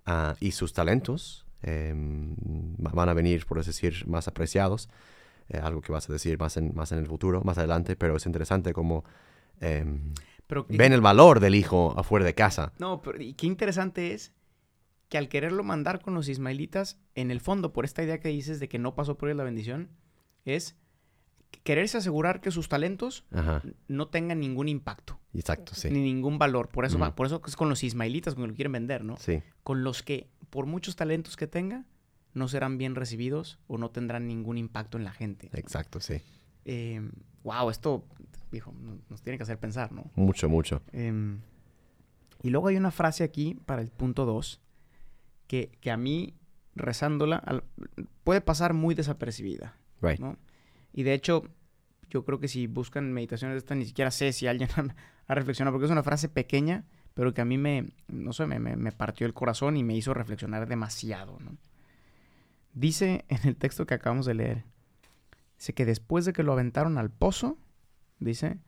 ah, 0.07 0.33
y 0.39 0.53
sus 0.53 0.73
talentos 0.73 1.45
va- 1.63 2.91
van 2.91 3.09
a 3.09 3.13
venir, 3.13 3.45
por 3.45 3.59
así 3.59 3.69
decir, 3.69 4.07
más 4.07 4.27
apreciados. 4.27 4.89
Eh, 5.51 5.59
algo 5.61 5.81
que 5.81 5.91
vas 5.91 6.09
a 6.09 6.13
decir 6.13 6.39
más 6.39 6.55
en, 6.57 6.73
más 6.75 6.91
en 6.91 6.99
el 6.99 7.07
futuro, 7.07 7.41
más 7.43 7.57
adelante, 7.57 7.95
pero 7.95 8.15
es 8.15 8.25
interesante 8.25 8.73
cómo 8.73 9.03
em, 9.59 10.13
Pero, 10.47 10.65
ven 10.69 10.93
el 10.93 11.01
valor 11.01 11.39
del 11.39 11.55
hijo 11.55 11.93
afuera 11.97 12.25
de 12.25 12.33
casa. 12.33 12.73
No, 12.79 13.01
pero 13.01 13.21
y 13.21 13.33
qué 13.33 13.47
interesante 13.47 14.13
es 14.13 14.33
que 15.09 15.17
al 15.17 15.27
quererlo 15.27 15.63
mandar 15.63 16.01
con 16.01 16.13
los 16.13 16.29
ismaelitas, 16.29 16.97
en 17.15 17.31
el 17.31 17.41
fondo, 17.41 17.73
por 17.73 17.83
esta 17.83 18.01
idea 18.01 18.19
que 18.21 18.29
dices 18.29 18.61
de 18.61 18.69
que 18.69 18.79
no 18.79 18.95
pasó 18.95 19.17
por 19.17 19.29
él 19.29 19.37
la 19.37 19.43
bendición, 19.43 19.89
es 20.45 20.77
quererse 21.63 21.97
asegurar 21.97 22.39
que 22.39 22.49
sus 22.49 22.69
talentos 22.69 23.25
Ajá, 23.31 23.61
no 23.89 24.07
tengan 24.07 24.39
ningún 24.39 24.69
impacto, 24.69 25.19
exacto, 25.33 25.73
sí. 25.75 25.89
ni 25.91 25.99
ningún 25.99 26.39
valor. 26.39 26.69
Por 26.69 26.85
eso, 26.85 26.97
por 27.13 27.25
eso 27.25 27.41
es 27.45 27.57
con 27.57 27.67
los 27.67 27.83
ismaelitas 27.83 28.35
con 28.35 28.43
los 28.43 28.47
que 28.47 28.51
lo 28.51 28.55
quieren 28.55 28.71
vender, 28.71 29.03
¿no? 29.03 29.17
Sí, 29.17 29.43
Con 29.63 29.83
los 29.83 30.01
que, 30.01 30.29
por 30.49 30.65
muchos 30.65 30.95
talentos 30.95 31.35
que 31.35 31.47
tenga, 31.47 31.85
no 32.33 32.47
serán 32.47 32.77
bien 32.77 32.95
recibidos 32.95 33.59
o 33.67 33.77
no 33.77 33.89
tendrán 33.91 34.27
ningún 34.27 34.57
impacto 34.57 34.97
en 34.97 35.03
la 35.03 35.11
gente. 35.11 35.49
exacto, 35.53 35.99
sí. 35.99 36.21
Eh, 36.65 37.01
wow, 37.43 37.69
esto, 37.69 38.05
hijo, 38.51 38.73
no- 38.79 38.99
nos 39.09 39.21
tiene 39.21 39.37
que 39.37 39.43
hacer 39.43 39.59
pensar, 39.59 39.91
¿no? 39.91 40.09
Mucho, 40.15 40.47
mucho. 40.49 40.81
Em, 40.91 41.39
y 42.43 42.49
luego 42.49 42.67
hay 42.67 42.75
una 42.77 42.91
frase 42.91 43.23
aquí 43.23 43.55
para 43.65 43.81
el 43.81 43.89
punto 43.89 44.25
2 44.25 44.61
que, 45.47 45.71
que 45.81 45.91
a 45.91 45.97
mí, 45.97 46.33
rezándola, 46.75 47.37
al- 47.37 47.63
puede 48.23 48.41
pasar 48.41 48.73
muy 48.73 48.95
desapercibida, 48.95 49.77
Right. 50.01 50.19
¿no? 50.19 50.37
Y 50.93 51.03
de 51.03 51.13
hecho, 51.13 51.43
yo 52.09 52.25
creo 52.25 52.39
que 52.39 52.47
si 52.47 52.67
buscan 52.67 53.11
meditaciones 53.13 53.55
de 53.55 53.59
esta, 53.59 53.75
ni 53.75 53.85
siquiera 53.85 54.11
sé 54.11 54.31
si 54.33 54.47
alguien 54.47 54.69
ha, 54.77 54.95
ha 55.27 55.35
reflexionado, 55.35 55.73
porque 55.73 55.85
es 55.85 55.91
una 55.91 56.03
frase 56.03 56.29
pequeña, 56.29 56.85
pero 57.13 57.33
que 57.33 57.41
a 57.41 57.45
mí 57.45 57.57
me, 57.57 57.91
no 58.07 58.31
sé, 58.33 58.45
me, 58.47 58.59
me- 58.59 58.75
me 58.77 58.91
partió 58.91 59.25
el 59.27 59.33
corazón 59.33 59.75
y 59.77 59.83
me 59.83 59.95
hizo 59.95 60.13
reflexionar 60.13 60.67
demasiado, 60.67 61.37
¿no? 61.39 61.57
Dice 62.73 63.25
en 63.27 63.47
el 63.47 63.55
texto 63.55 63.85
que 63.85 63.93
acabamos 63.95 64.25
de 64.25 64.33
leer, 64.33 64.65
dice 65.57 65.73
que 65.73 65.85
después 65.85 66.25
de 66.25 66.33
que 66.33 66.43
lo 66.43 66.53
aventaron 66.53 66.97
al 66.97 67.09
pozo, 67.11 67.57
dice, 68.19 68.59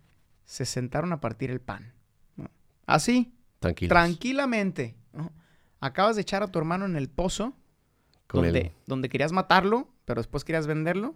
se 0.46 0.66
sentaron 0.66 1.14
a 1.14 1.22
partir 1.22 1.50
el 1.52 1.62
pan. 1.62 1.94
¿no? 2.36 2.50
Así, 2.86 3.34
Tranquilos. 3.60 3.90
tranquilamente. 3.90 4.96
¿no? 5.14 5.32
Acabas 5.80 6.16
de 6.16 6.22
echar 6.22 6.44
a 6.44 6.48
tu 6.48 6.60
hermano 6.60 6.86
en 6.86 6.96
el 6.96 7.10
pozo, 7.10 7.54
Con 8.28 8.44
donde, 8.44 8.74
donde 8.88 9.10
querías 9.10 9.32
matarlo, 9.32 9.94
pero 10.06 10.20
después 10.22 10.44
querías 10.44 10.68
venderlo, 10.68 11.16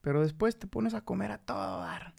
pero 0.00 0.22
después 0.22 0.58
te 0.58 0.66
pones 0.66 0.94
a 0.94 1.02
comer 1.02 1.30
a 1.30 1.38
todo 1.38 1.80
dar, 1.80 2.14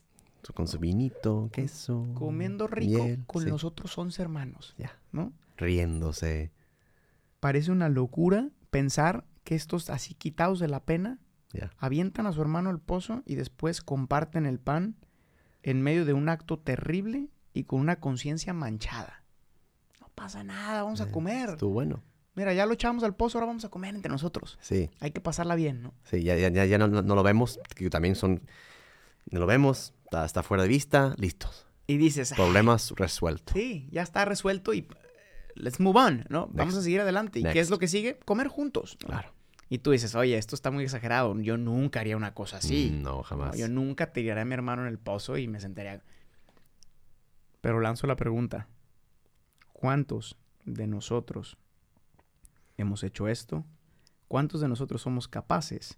Con 0.54 0.68
su 0.68 0.78
vinito, 0.80 1.50
queso. 1.52 2.08
comiendo 2.14 2.68
rico 2.68 3.04
miel, 3.04 3.24
con 3.26 3.44
sí. 3.44 3.50
los 3.50 3.64
otros 3.64 3.98
11 3.98 4.22
hermanos, 4.22 4.76
Ya. 4.78 4.92
¿no? 5.12 5.34
Riéndose. 5.58 6.52
Parece 7.40 7.72
una 7.72 7.90
locura 7.90 8.50
pensar 8.70 9.26
que 9.44 9.56
estos 9.56 9.90
así 9.90 10.14
quitados 10.14 10.60
de 10.60 10.68
la 10.68 10.84
pena 10.84 11.20
avientan 11.78 12.28
a 12.28 12.32
su 12.32 12.42
hermano 12.42 12.70
al 12.70 12.80
pozo 12.80 13.24
y 13.26 13.36
después 13.36 13.82
comparten 13.82 14.46
el 14.46 14.60
pan 14.60 14.96
en 15.64 15.82
medio 15.82 16.06
de 16.06 16.14
un 16.14 16.30
acto 16.30 16.60
terrible 16.60 17.30
y 17.54 17.64
con 17.64 17.80
una 17.80 18.00
conciencia 18.00 18.54
manchada. 18.54 19.24
No 20.00 20.10
pasa 20.14 20.44
nada, 20.44 20.84
vamos 20.84 21.02
a 21.02 21.06
Eh, 21.06 21.12
comer. 21.12 21.50
Estuvo 21.52 21.72
bueno. 21.74 22.04
Mira, 22.36 22.54
ya 22.54 22.66
lo 22.68 22.74
echamos 22.74 23.04
al 23.04 23.16
pozo, 23.16 23.38
ahora 23.40 23.48
vamos 23.48 23.66
a 23.66 23.70
comer 23.70 23.96
entre 23.96 24.12
nosotros. 24.12 24.58
Sí, 24.62 24.90
Hay 25.00 25.12
que 25.12 25.20
pasarla 25.20 25.56
bien, 25.56 25.82
¿no? 25.82 25.94
sí, 26.04 26.24
ya, 26.24 26.36
ya, 26.38 26.50
ya, 26.50 26.66
ya 26.66 26.78
no, 26.78 26.88
no- 26.88 27.16
lo 27.16 27.24
vemos, 27.24 27.60
que 27.76 27.90
también 27.90 28.16
son, 28.16 28.44
no 29.32 29.40
lo 29.40 29.46
vemos, 29.48 29.94
está, 30.06 30.24
está 30.26 30.44
fuera 30.44 30.64
de 30.64 30.70
vista, 30.70 31.16
listos. 31.18 31.66
Y 31.88 31.98
dices, 31.98 32.32
"Ah, 32.32 32.36
Problemas 32.36 32.92
resueltos. 32.96 33.54
sí, 33.54 33.90
ya 33.92 34.04
está 34.04 34.24
resuelto 34.24 34.74
y 34.74 34.88
let's 35.60 35.80
move 35.80 35.98
on, 36.00 36.26
¿no? 36.30 36.50
Vamos 36.54 36.76
a 36.76 36.82
seguir 36.82 37.02
adelante. 37.02 37.40
¿Y 37.40 37.44
qué 37.44 37.60
es 37.60 37.70
lo 37.70 37.78
que 37.80 37.88
sigue? 37.88 38.18
Comer 38.26 38.48
juntos. 38.48 38.98
¿no? 39.02 39.08
Claro. 39.10 39.34
Y 39.70 39.78
tú 39.80 39.92
dices, 39.92 40.16
oye, 40.16 40.38
esto 40.38 40.56
está 40.56 40.72
muy 40.72 40.84
exagerado. 40.84 41.40
Yo 41.40 41.56
nunca 41.58 42.00
haría 42.00 42.18
una 42.18 42.34
cosa 42.34 42.58
así. 42.58 42.90
No, 42.92 43.18
No, 43.18 43.24
jamás. 43.24 43.56
yo 43.58 43.68
nunca 43.68 44.12
tiraría 44.12 44.42
a 44.42 44.46
mi 44.46 44.54
hermano 44.56 44.82
en 44.82 44.88
el 44.88 44.98
pozo 44.98 45.38
y 45.38 45.48
me 45.48 45.60
sentaría. 45.60 46.02
Pero 47.62 47.80
lanzo 47.80 48.08
la 48.08 48.16
pregunta: 48.16 48.68
¿cuántos 49.74 50.38
de 50.66 50.88
nosotros 50.88 51.58
hemos 52.78 53.04
hecho 53.04 53.28
esto? 53.28 53.66
¿Cuántos 54.28 54.62
de 54.62 54.68
nosotros 54.68 55.02
somos 55.02 55.28
capaces 55.28 55.98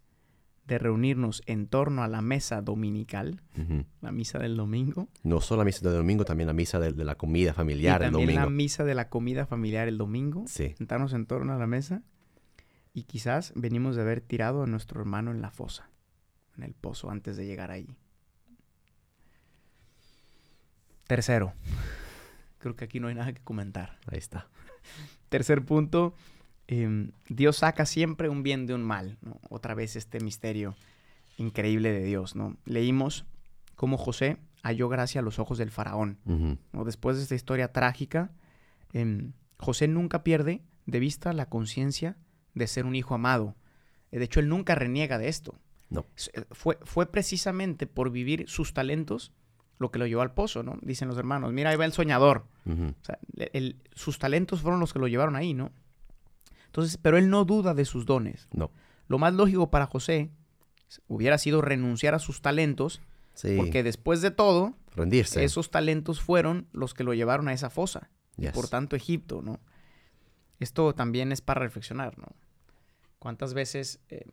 de 0.72 0.80
reunirnos 0.80 1.44
en 1.48 1.68
torno 1.68 2.02
a 2.02 2.08
la 2.08 2.22
mesa 2.22 2.62
dominical, 2.62 3.42
la 4.00 4.14
misa 4.14 4.40
del 4.40 4.56
domingo, 4.56 5.10
No 5.22 5.42
solo 5.42 5.64
la 5.64 5.66
misa 5.66 5.88
de 5.90 5.94
domingo, 5.94 6.24
también 6.24 6.48
la 6.48 6.54
misa 6.54 6.80
de, 6.80 6.94
de 6.94 7.04
la 7.04 7.16
comida 7.16 7.52
y 7.52 7.54
familiar 7.54 8.00
también 8.00 8.36
la 8.36 8.50
misa 8.50 8.86
de 8.86 8.96
la 8.96 9.10
comida 9.10 9.46
familiar 9.46 9.90
el 9.90 9.98
domingo? 9.98 10.46
Sí, 10.48 10.74
Sentarnos 10.78 11.12
en 11.12 11.26
torno 11.26 11.52
a 11.52 11.58
la 11.58 11.68
mesa 11.68 12.04
y 12.94 13.04
quizás 13.04 13.52
venimos 13.54 13.98
de 13.98 14.04
haber 14.04 14.22
tirado 14.22 14.64
a 14.64 14.66
nuestro 14.66 15.02
hermano 15.02 15.32
en 15.32 15.42
la 15.42 15.52
fosa, 15.52 15.90
en 16.56 16.64
el 16.64 16.74
pozo, 16.74 17.12
antes 17.12 17.36
de 17.36 17.46
llegar 17.46 17.70
ahí. 17.70 17.98
Tercero, 21.06 21.52
creo 22.60 22.78
que 22.78 22.86
aquí 22.86 23.02
no 23.02 23.10
hay 23.10 23.16
nada 23.16 23.34
que 23.34 23.42
comentar. 23.42 24.00
ahí 24.08 24.20
está. 24.20 24.48
Tercer 25.28 25.66
punto, 25.66 26.14
em, 26.72 27.12
Dios 27.28 27.58
saca 27.58 27.86
siempre 27.86 28.30
un 28.30 28.44
bien 28.44 28.66
de 28.66 28.74
un 28.74 28.82
mal. 28.84 29.18
¿no? 29.22 29.40
Otra 29.50 29.74
vez 29.76 29.96
este 29.96 30.20
misterio 30.20 30.76
increíble 31.38 31.92
de 31.92 32.04
Dios. 32.04 32.36
¿no? 32.36 32.56
Leímos 32.66 33.26
cómo 33.76 33.98
José 33.98 34.38
halló 34.64 34.90
gracia 34.90 35.20
a 35.22 35.24
los 35.24 35.38
ojos 35.40 35.58
del 35.58 35.72
faraón. 35.72 36.18
Después 36.86 37.18
de 37.18 37.24
esta 37.24 37.36
historia 37.36 37.72
trágica, 37.74 38.32
em, 38.94 39.34
José 39.58 39.88
nunca 39.88 40.24
pierde 40.24 40.62
de 40.86 41.00
vista 41.00 41.34
la 41.34 41.48
conciencia 41.50 42.16
de 42.54 42.68
ser 42.68 42.86
un 42.86 42.96
hijo 42.96 43.14
amado. 43.16 43.56
Eh, 44.12 44.20
De 44.20 44.26
hecho, 44.26 44.40
él 44.40 44.48
nunca 44.50 44.76
reniega 44.76 45.18
de 45.18 45.28
esto. 45.28 45.56
No. 45.90 46.06
Eh, 46.34 46.44
Fue, 46.52 46.78
fue 46.84 47.12
precisamente 47.12 47.86
por 47.88 48.12
vivir 48.12 48.46
sus 48.48 48.74
talentos 48.74 49.34
lo 49.80 49.90
que 49.92 49.98
lo 50.00 50.06
llevó 50.06 50.22
al 50.22 50.34
pozo, 50.34 50.62
¿no? 50.64 50.78
Dicen 50.84 51.08
los 51.08 51.18
hermanos, 51.18 51.52
mira, 51.54 51.72
ahí 51.72 51.76
va 51.76 51.86
el 51.86 51.92
soñador. 51.92 52.46
O 52.66 53.06
sea, 53.06 53.18
el- 53.52 53.82
sus 53.94 54.20
talentos 54.20 54.62
fueron 54.62 54.80
los 54.80 54.94
que 54.94 55.00
lo 55.00 55.08
llevaron 55.08 55.36
ahí, 55.36 55.54
¿no? 55.56 55.72
Entonces, 56.72 56.98
pero 56.98 57.18
él 57.18 57.30
no 57.30 57.44
duda 57.44 57.74
de 57.74 57.84
sus 57.84 58.06
dones. 58.06 58.48
No. 58.54 58.72
Lo 59.08 59.18
más 59.20 59.34
lógico 59.34 59.70
para 59.70 59.88
José 59.88 60.32
hubiera 61.08 61.38
sido 61.38 61.62
renunciar 61.62 62.16
a 62.16 62.20
sus 62.20 62.42
talentos, 62.42 63.02
Sí, 63.34 63.56
porque 63.58 63.84
después 63.84 64.22
de 64.22 64.32
todo, 64.32 64.76
rendirse. 64.96 65.44
esos 65.44 65.70
talentos 65.70 66.22
fueron 66.22 66.68
los 66.72 66.94
que 66.94 67.04
lo 67.04 67.14
llevaron 67.14 67.48
a 67.50 67.54
esa 67.54 67.70
fosa. 67.70 68.10
Y 68.38 68.48
por 68.50 68.68
tanto, 68.70 68.96
Egipto, 68.96 69.42
¿no? 69.42 69.60
Esto 70.60 70.94
también 70.96 71.32
es 71.32 71.42
para 71.42 71.60
reflexionar, 71.62 72.18
¿no? 72.18 72.28
¿Cuántas 73.20 73.54
veces 73.54 74.00
eh, 74.10 74.26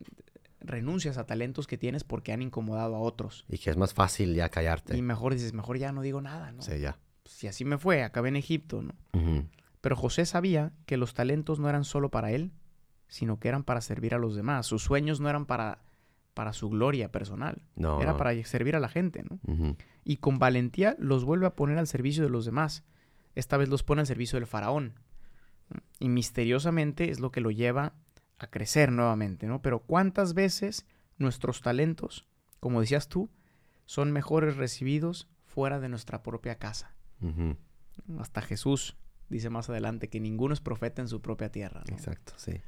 renuncias 0.61 1.18
a 1.18 1.27
talentos 1.27 1.66
que 1.66 1.77
tienes 1.79 2.05
porque 2.05 2.33
han 2.33 2.42
incomodado 2.42 2.94
a 2.96 3.01
otros? 3.01 3.44
Y 3.48 3.59
que 3.59 3.70
es 3.70 3.77
más 3.77 3.94
fácil 3.94 4.35
ya 4.35 4.48
callarte. 4.48 4.96
Y 4.96 5.03
mejor 5.03 5.33
dices, 5.35 5.53
mejor 5.55 5.79
ya 5.79 5.90
no 5.92 6.03
digo 6.03 6.20
nada, 6.20 6.53
¿no? 6.53 6.62
Sí, 6.62 6.79
ya. 6.79 6.98
Si 7.24 7.46
así 7.48 7.64
me 7.64 7.79
fue, 7.79 8.03
acabé 8.05 8.29
en 8.31 8.37
Egipto, 8.37 8.83
¿no? 8.83 8.94
Pero 9.81 9.97
José 9.97 10.27
sabía 10.27 10.73
que 10.87 10.97
los 10.97 11.14
talentos 11.14 11.59
no 11.61 11.69
eran 11.69 11.85
solo 11.85 12.11
para 12.11 12.31
él, 12.33 12.53
sino 13.07 13.38
que 13.38 13.49
eran 13.49 13.64
para 13.64 13.81
servir 13.81 14.14
a 14.14 14.19
los 14.19 14.35
demás. 14.35 14.67
Sus 14.67 14.83
sueños 14.83 15.21
no 15.21 15.29
eran 15.29 15.47
para, 15.47 15.79
para 16.35 16.53
su 16.53 16.69
gloria 16.69 17.11
personal, 17.12 17.62
No, 17.77 18.01
era 18.03 18.12
no. 18.12 18.17
para 18.19 18.43
servir 18.45 18.77
a 18.77 18.81
la 18.81 18.88
gente, 18.88 19.23
¿no? 19.29 19.38
Y 20.05 20.17
con 20.17 20.38
valentía 20.38 20.97
los 20.99 21.25
vuelve 21.25 21.47
a 21.47 21.55
poner 21.55 21.79
al 21.79 21.87
servicio 21.87 22.23
de 22.23 22.31
los 22.31 22.45
demás. 22.45 22.85
Esta 23.35 23.57
vez 23.57 23.69
los 23.69 23.83
pone 23.83 24.01
al 24.01 24.07
servicio 24.07 24.38
del 24.38 24.47
faraón. 24.49 24.95
Y 26.01 26.09
misteriosamente 26.09 27.11
es 27.11 27.21
lo 27.21 27.31
que 27.31 27.41
lo 27.41 27.51
lleva 27.51 27.93
a 28.38 28.47
crecer 28.49 28.91
nuevamente, 28.93 29.47
¿no? 29.47 29.61
Pero 29.62 29.81
¿cuántas 29.81 30.35
veces 30.35 30.87
nuestros 31.19 31.61
talentos, 31.61 32.27
como 32.61 32.81
decías 32.81 33.09
tú, 33.09 33.31
son 33.85 34.12
mejores 34.12 34.57
recibidos 34.57 35.29
fuera 35.45 35.79
de 35.81 35.88
nuestra 35.88 36.23
propia 36.23 36.57
casa? 36.57 36.95
Hasta 38.19 38.43
Jesús 38.43 38.97
dice 39.29 39.51
más 39.51 39.69
adelante 39.71 40.09
que 40.09 40.21
ninguno 40.21 40.55
es 40.55 40.61
profeta 40.61 41.03
en 41.03 41.09
su 41.09 41.21
propia 41.21 41.51
tierra. 41.51 41.83
¿no? 41.88 41.95
Exacto, 41.97 42.33
sí. 42.37 42.61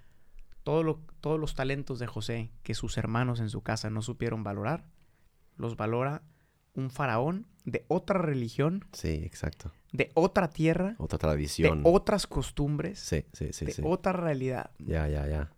todo 0.62 0.82
lo- 0.82 1.00
todos 1.20 1.40
los 1.40 1.54
talentos 1.54 1.98
de 1.98 2.06
José 2.06 2.50
que 2.62 2.74
sus 2.74 2.98
hermanos 2.98 3.40
en 3.40 3.48
su 3.48 3.62
casa 3.62 3.88
no 3.90 4.02
supieron 4.02 4.44
valorar, 4.44 4.84
los 5.56 5.76
valora 5.76 6.22
un 6.74 6.90
faraón 6.90 7.46
de 7.64 7.84
otra 7.88 8.18
religión, 8.20 8.84
Sí, 8.92 9.22
exacto. 9.24 9.72
de 9.92 10.10
otra 10.14 10.50
tierra, 10.50 10.94
Otra 10.98 11.16
de 11.16 11.20
tradición. 11.20 11.80
otras 11.84 12.26
costumbres, 12.26 12.98
Sí, 13.00 13.24
sí, 13.32 13.52
sí, 13.52 13.64
de 13.66 13.72
sí. 13.72 13.82
otra 13.84 14.12
realidad, 14.12 14.70
Ya, 14.78 15.08
ya, 15.08 15.26
ya. 15.26 15.50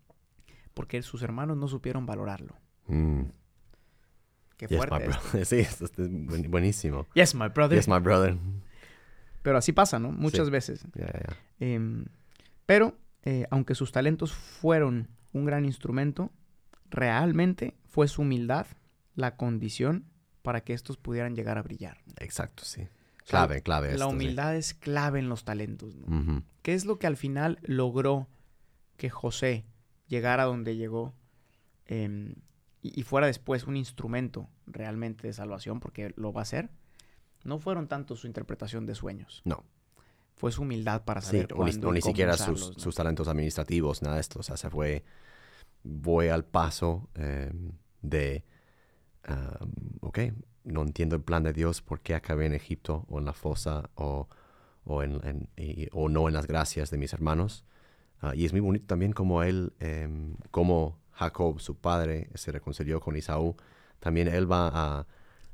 porque 0.73 1.03
sus 1.03 1.23
hermanos 1.23 1.57
no 1.57 1.67
supieron 1.69 2.07
valorarlo. 2.07 2.57
Mm. 2.87 3.25
Qué 4.57 4.67
Yes, 4.69 4.79
fuerte. 4.79 5.09
my 5.09 5.13
esto. 5.15 5.23
Sí, 5.45 5.57
esto 5.59 5.85
es 5.85 5.93
buen- 6.11 6.51
buenísimo. 6.51 7.07
Yes, 7.15 7.35
my 7.35 7.49
brother. 7.49 7.77
Yes, 7.77 7.89
my 7.89 7.99
brother. 7.99 8.37
Pero 9.43 9.59
así 9.59 9.73
pasa, 9.73 9.99
¿no? 9.99 10.13
Muchas 10.13 10.47
Sí. 10.47 10.53
veces. 10.53 10.85
Em, 11.61 12.05
pero, 12.67 12.97
eh, 13.25 13.47
aunque 13.51 13.75
sus 13.75 13.93
talentos 13.93 14.33
fueron 14.33 15.09
un 15.33 15.45
gran 15.45 15.65
instrumento, 15.65 16.31
realmente 16.91 17.75
fue 17.89 18.09
su 18.09 18.23
humildad 18.23 18.67
la 19.15 19.37
condición 19.37 20.05
para 20.43 20.63
que 20.63 20.73
estos 20.75 20.97
pudieran 20.97 21.35
llegar 21.35 21.59
a 21.59 21.63
brillar. 21.63 21.99
Exacto, 22.19 22.65
sí. 22.65 22.89
Clave, 23.27 23.63
clave. 23.63 23.89
la 23.89 23.95
esto, 23.95 24.09
sí. 24.09 24.15
humildad 24.15 24.57
es 24.57 24.75
clave 24.75 25.19
en 25.21 25.29
los 25.29 25.45
talentos. 25.45 25.95
¿no? 25.97 26.43
¿Qué 26.63 26.75
es 26.75 26.85
lo 26.85 26.99
que 26.99 27.07
al 27.07 27.17
final 27.17 27.59
logró 27.63 28.29
que 28.97 29.11
José 29.11 29.65
llegara 30.09 30.45
donde 30.45 30.77
llegó 30.77 31.15
em, 31.87 32.35
y, 32.83 32.99
y 32.99 33.03
fuera 33.05 33.27
después 33.29 33.65
un 33.67 33.77
instrumento 33.77 34.49
realmente 34.67 35.27
de 35.29 35.33
salvación, 35.33 35.79
porque 35.81 36.13
lo 36.17 36.33
va 36.33 36.41
a 36.41 36.43
hacer? 36.43 36.71
No 37.45 37.59
fueron 37.59 37.89
tanto 37.89 38.17
su 38.17 38.27
interpretación 38.27 38.87
de 38.87 38.95
sueños, 38.95 39.43
No. 39.45 39.65
fue 40.35 40.53
su 40.53 40.63
humildad 40.63 41.03
para 41.05 41.21
Sí, 41.21 41.27
saber 41.39 41.53
o 41.55 41.65
ni, 41.65 41.71
cuándo 41.73 41.89
o 41.89 41.93
ni 41.93 42.01
cómo 42.01 42.11
siquiera 42.13 42.35
usarlos, 42.35 42.61
sus, 42.61 42.77
¿no? 42.77 42.83
sus 42.83 42.95
talentos 42.95 43.29
administrativos, 43.29 44.03
nada 44.03 44.17
de 44.17 44.21
esto. 44.21 44.41
O 44.41 44.43
sea, 44.43 44.57
se 44.57 44.71
fue, 44.71 45.05
voy 45.85 46.29
al 46.29 46.45
paso 46.45 47.09
eh, 47.15 47.53
de, 48.03 48.45
ah, 49.25 49.59
ok, 50.01 50.19
no 50.65 50.83
entiendo 50.83 51.17
el 51.17 51.23
plan 51.23 51.43
de 51.43 51.53
Dios, 51.53 51.83
¿por 51.83 52.01
qué 52.01 52.15
acabé 52.15 52.47
en 52.47 52.55
Egipto 52.55 53.05
o 53.09 53.19
en 53.19 53.25
la 53.25 53.33
fosa 53.33 53.91
o, 53.97 54.29
o, 54.85 55.03
en, 55.03 55.21
en- 55.27 55.49
y- 55.57 55.89
o 55.93 56.09
no 56.09 56.29
en 56.29 56.35
las 56.35 56.47
gracias 56.47 56.91
de 56.91 56.99
mis 56.99 57.13
hermanos? 57.13 57.65
Ah, 58.21 58.35
y 58.37 58.45
es 58.45 58.53
muy 58.53 58.61
bonito 58.61 58.87
también 58.87 59.13
como 59.13 59.43
él, 59.43 59.73
em, 59.81 60.37
como 60.53 60.99
Jacob, 61.11 61.61
su 61.61 61.77
padre, 61.77 62.31
se 62.35 62.53
reconcilió 62.53 63.01
con 63.01 63.17
Isaú. 63.17 63.57
También 63.99 64.29
él 64.29 64.51
va 64.51 64.69
a- 64.73 65.07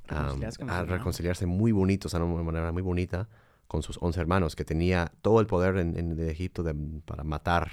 Reconciliarse 0.08 0.62
a 0.62 0.66
reconciliarse 0.98 1.46
muy 1.46 1.72
bonito, 1.72 2.08
o 2.08 2.10
sea, 2.10 2.20
de 2.20 2.26
una 2.26 2.42
manera 2.42 2.72
muy 2.72 2.82
bonita 2.82 3.28
con 3.66 3.82
sus 3.82 3.98
once 4.00 4.20
hermanos, 4.20 4.56
que 4.56 4.64
tenía 4.64 5.12
todo 5.22 5.40
el 5.40 5.46
poder 5.46 5.76
en, 5.76 5.96
en- 5.98 6.18
Egipto 6.28 6.62
de- 6.62 6.74
para 7.04 7.24
matar 7.24 7.70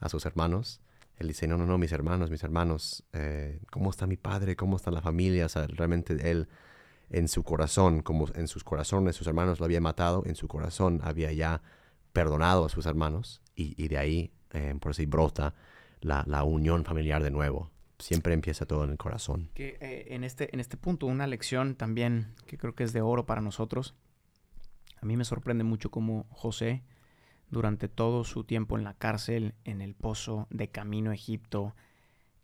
a 0.00 0.08
sus 0.08 0.24
hermanos. 0.26 0.80
Él 1.18 1.28
dice, 1.28 1.46
no, 1.46 1.56
no, 1.58 1.66
no, 1.66 1.78
mis 1.78 1.92
hermanos, 1.92 2.30
mis 2.30 2.42
hermanos, 2.42 3.04
eh, 3.12 3.60
¿cómo 3.70 3.90
está 3.90 4.06
mi 4.06 4.16
padre? 4.16 4.56
¿Cómo 4.56 4.76
está 4.76 4.90
la 4.90 5.00
familia? 5.02 5.46
O 5.46 5.48
sea, 5.48 5.66
realmente 5.68 6.30
él 6.30 6.48
en 7.10 7.28
su 7.28 7.42
corazón, 7.44 8.00
como 8.02 8.26
en 8.34 8.48
sus 8.48 8.64
corazones 8.64 9.14
sus 9.16 9.26
hermanos 9.26 9.60
lo 9.60 9.66
había 9.66 9.80
matado, 9.80 10.22
en 10.26 10.34
su 10.34 10.48
corazón 10.48 11.00
había 11.04 11.30
ya 11.32 11.62
perdonado 12.12 12.64
a 12.64 12.68
sus 12.68 12.86
hermanos 12.86 13.42
y, 13.54 13.74
y 13.82 13.88
de 13.88 13.98
ahí, 13.98 14.32
eh, 14.52 14.74
por 14.80 14.90
así, 14.92 15.06
brota 15.06 15.54
la, 16.00 16.24
la 16.26 16.42
unión 16.44 16.84
familiar 16.84 17.22
de 17.22 17.30
nuevo. 17.30 17.70
Siempre 17.98 18.34
empieza 18.34 18.66
todo 18.66 18.84
en 18.84 18.90
el 18.90 18.98
corazón. 18.98 19.50
que 19.54 19.76
eh, 19.80 20.06
en, 20.10 20.24
este, 20.24 20.52
en 20.52 20.60
este 20.60 20.76
punto 20.76 21.06
una 21.06 21.26
lección 21.26 21.76
también 21.76 22.34
que 22.46 22.58
creo 22.58 22.74
que 22.74 22.84
es 22.84 22.92
de 22.92 23.00
oro 23.00 23.26
para 23.26 23.40
nosotros. 23.40 23.94
A 25.00 25.06
mí 25.06 25.16
me 25.16 25.24
sorprende 25.24 25.64
mucho 25.64 25.90
cómo 25.90 26.26
José, 26.30 26.82
durante 27.50 27.88
todo 27.88 28.24
su 28.24 28.44
tiempo 28.44 28.76
en 28.76 28.84
la 28.84 28.94
cárcel, 28.94 29.54
en 29.64 29.80
el 29.80 29.94
pozo, 29.94 30.46
de 30.50 30.68
camino 30.68 31.10
a 31.10 31.14
Egipto, 31.14 31.74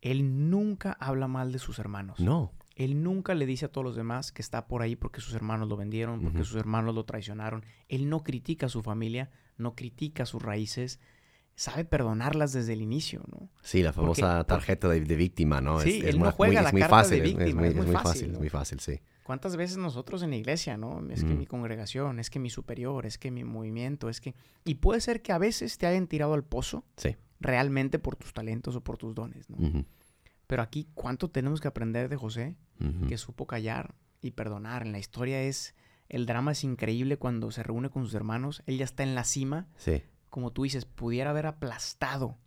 él 0.02 0.50
nunca 0.50 0.96
habla 1.00 1.28
mal 1.28 1.52
de 1.52 1.58
sus 1.58 1.78
hermanos. 1.78 2.20
No, 2.20 2.52
Él 2.74 3.02
nunca 3.02 3.34
le 3.34 3.46
dice 3.46 3.66
a 3.66 3.72
todos 3.72 3.84
los 3.84 3.96
demás 3.96 4.32
que 4.32 4.42
está 4.42 4.66
por 4.66 4.82
ahí 4.82 4.96
porque 4.96 5.20
sus 5.20 5.34
hermanos 5.34 5.68
lo 5.68 5.76
vendieron, 5.76 6.22
porque 6.22 6.44
sus 6.44 6.56
hermanos 6.56 6.94
lo 6.94 7.04
traicionaron. 7.04 7.64
Él 7.88 8.08
no 8.08 8.22
critica 8.22 8.66
a 8.66 8.70
su 8.70 8.82
familia, 8.82 9.30
no 9.58 9.74
critica 9.74 10.24
sus 10.24 10.42
raíces, 10.42 11.00
sabe 11.61 11.85
perdonarlas 11.85 12.53
desde 12.55 12.73
el 12.73 12.81
inicio, 12.81 13.23
¿no? 13.31 13.51
Sí, 13.62 13.83
la 13.83 13.92
famosa 13.92 14.38
porque- 14.38 14.49
tarjeta 14.49 14.88
de, 14.88 15.01
de 15.03 15.14
víctima, 15.16 15.61
¿no? 15.61 15.79
Sí, 15.81 16.01
él 16.05 16.18
no 16.18 16.33
juega 16.33 16.53
muy- 16.55 16.62
la 16.62 16.68
es 16.68 16.73
muy 16.73 16.81
carta 16.81 16.96
de 16.96 17.03
fácil, 17.03 17.18
es- 17.18 17.23
víctima, 17.25 17.49
es 17.51 17.55
muy, 17.55 17.68
es 17.68 17.75
muy 17.75 17.81
es 17.85 17.87
muy 17.92 17.96
fácil, 18.03 18.31
es 18.33 18.38
muy 18.38 18.49
fácil, 18.49 18.81
sí. 18.81 19.01
¿Cuántas 19.25 19.57
veces 19.57 19.77
nosotros 19.77 20.23
en 20.23 20.31
la 20.31 20.37
iglesia, 20.37 20.79
no? 20.79 21.07
Es 21.11 21.23
que 21.23 21.35
Mm. 21.35 21.38
mi 21.38 21.46
congregación, 21.46 22.18
es 22.18 22.31
que 22.31 22.38
mi 22.38 22.49
superior, 22.51 23.05
es 23.05 23.18
que 23.18 23.31
mi 23.31 23.44
movimiento, 23.44 24.09
es 24.09 24.20
que... 24.23 24.35
Y 24.64 24.77
puede 24.77 25.01
ser 25.03 25.20
que 25.23 25.33
a 25.33 25.38
veces 25.38 25.77
te 25.77 25.87
hayan 25.87 26.07
tirado 26.07 26.33
al 26.35 26.44
pozo 26.44 26.85
Sí. 26.96 27.14
realmente 27.40 27.99
por 27.99 28.16
tus 28.16 28.33
talentos 28.33 28.75
o 28.75 28.81
por 28.83 28.96
tus 28.96 29.14
dones, 29.14 29.49
¿no? 29.51 29.85
Pero 30.46 30.62
aquí, 30.62 30.88
¿cuánto 30.94 31.31
tenemos 31.31 31.61
que 31.61 31.68
aprender 31.68 32.09
de 32.09 32.16
José? 32.16 32.57
Que 33.07 33.18
supo 33.18 33.46
callar 33.46 33.94
y 34.23 34.31
perdonar. 34.31 34.87
En 34.87 34.92
la 34.92 34.99
historia 34.99 35.42
es... 35.42 35.75
El 36.09 36.25
drama 36.27 36.53
es 36.53 36.64
increíble 36.64 37.18
cuando 37.18 37.51
se 37.53 37.62
reúne 37.62 37.88
con 37.90 38.03
sus 38.05 38.14
hermanos. 38.14 38.62
Él 38.66 38.79
ya 38.79 38.85
está 38.85 39.03
en 39.05 39.14
la 39.14 39.23
cima. 39.25 39.68
Sí. 39.77 40.03
Como 40.31 40.53
tú 40.53 40.62
dices, 40.62 40.85
pudiera 40.87 41.31
haber 41.31 41.47
aplastado 41.47 42.38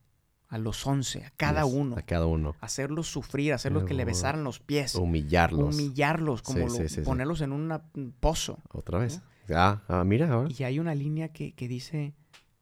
a 0.47 0.57
los 0.57 0.85
once, 0.87 1.25
a 1.25 1.31
cada 1.31 1.63
yes, 1.63 1.73
uno. 1.73 1.97
A 1.97 2.01
cada 2.03 2.25
uno. 2.27 2.55
Hacerlos 2.61 3.07
sufrir, 3.07 3.53
hacerlos 3.53 3.83
que 3.85 3.93
le 3.93 4.05
besaran 4.05 4.43
los 4.43 4.59
pies. 4.59 4.95
Humillarlos. 4.95 5.73
Humillarlos, 5.75 6.41
como 6.41 6.59
Sí, 6.59 6.63
lo- 6.65 6.69
sí, 6.69 6.89
sí, 6.89 6.95
sí. 6.95 7.01
ponerlos 7.01 7.41
en 7.41 7.51
un 7.51 8.15
pozo. 8.19 8.59
Otra 8.71 8.99
vez. 8.99 9.21
Ah, 9.53 9.81
ah, 9.87 10.03
mira. 10.03 10.45
Y 10.49 10.63
hay 10.63 10.79
una 10.79 10.95
línea 10.95 11.29
que, 11.29 11.53
que 11.53 11.67
dice 11.67 12.13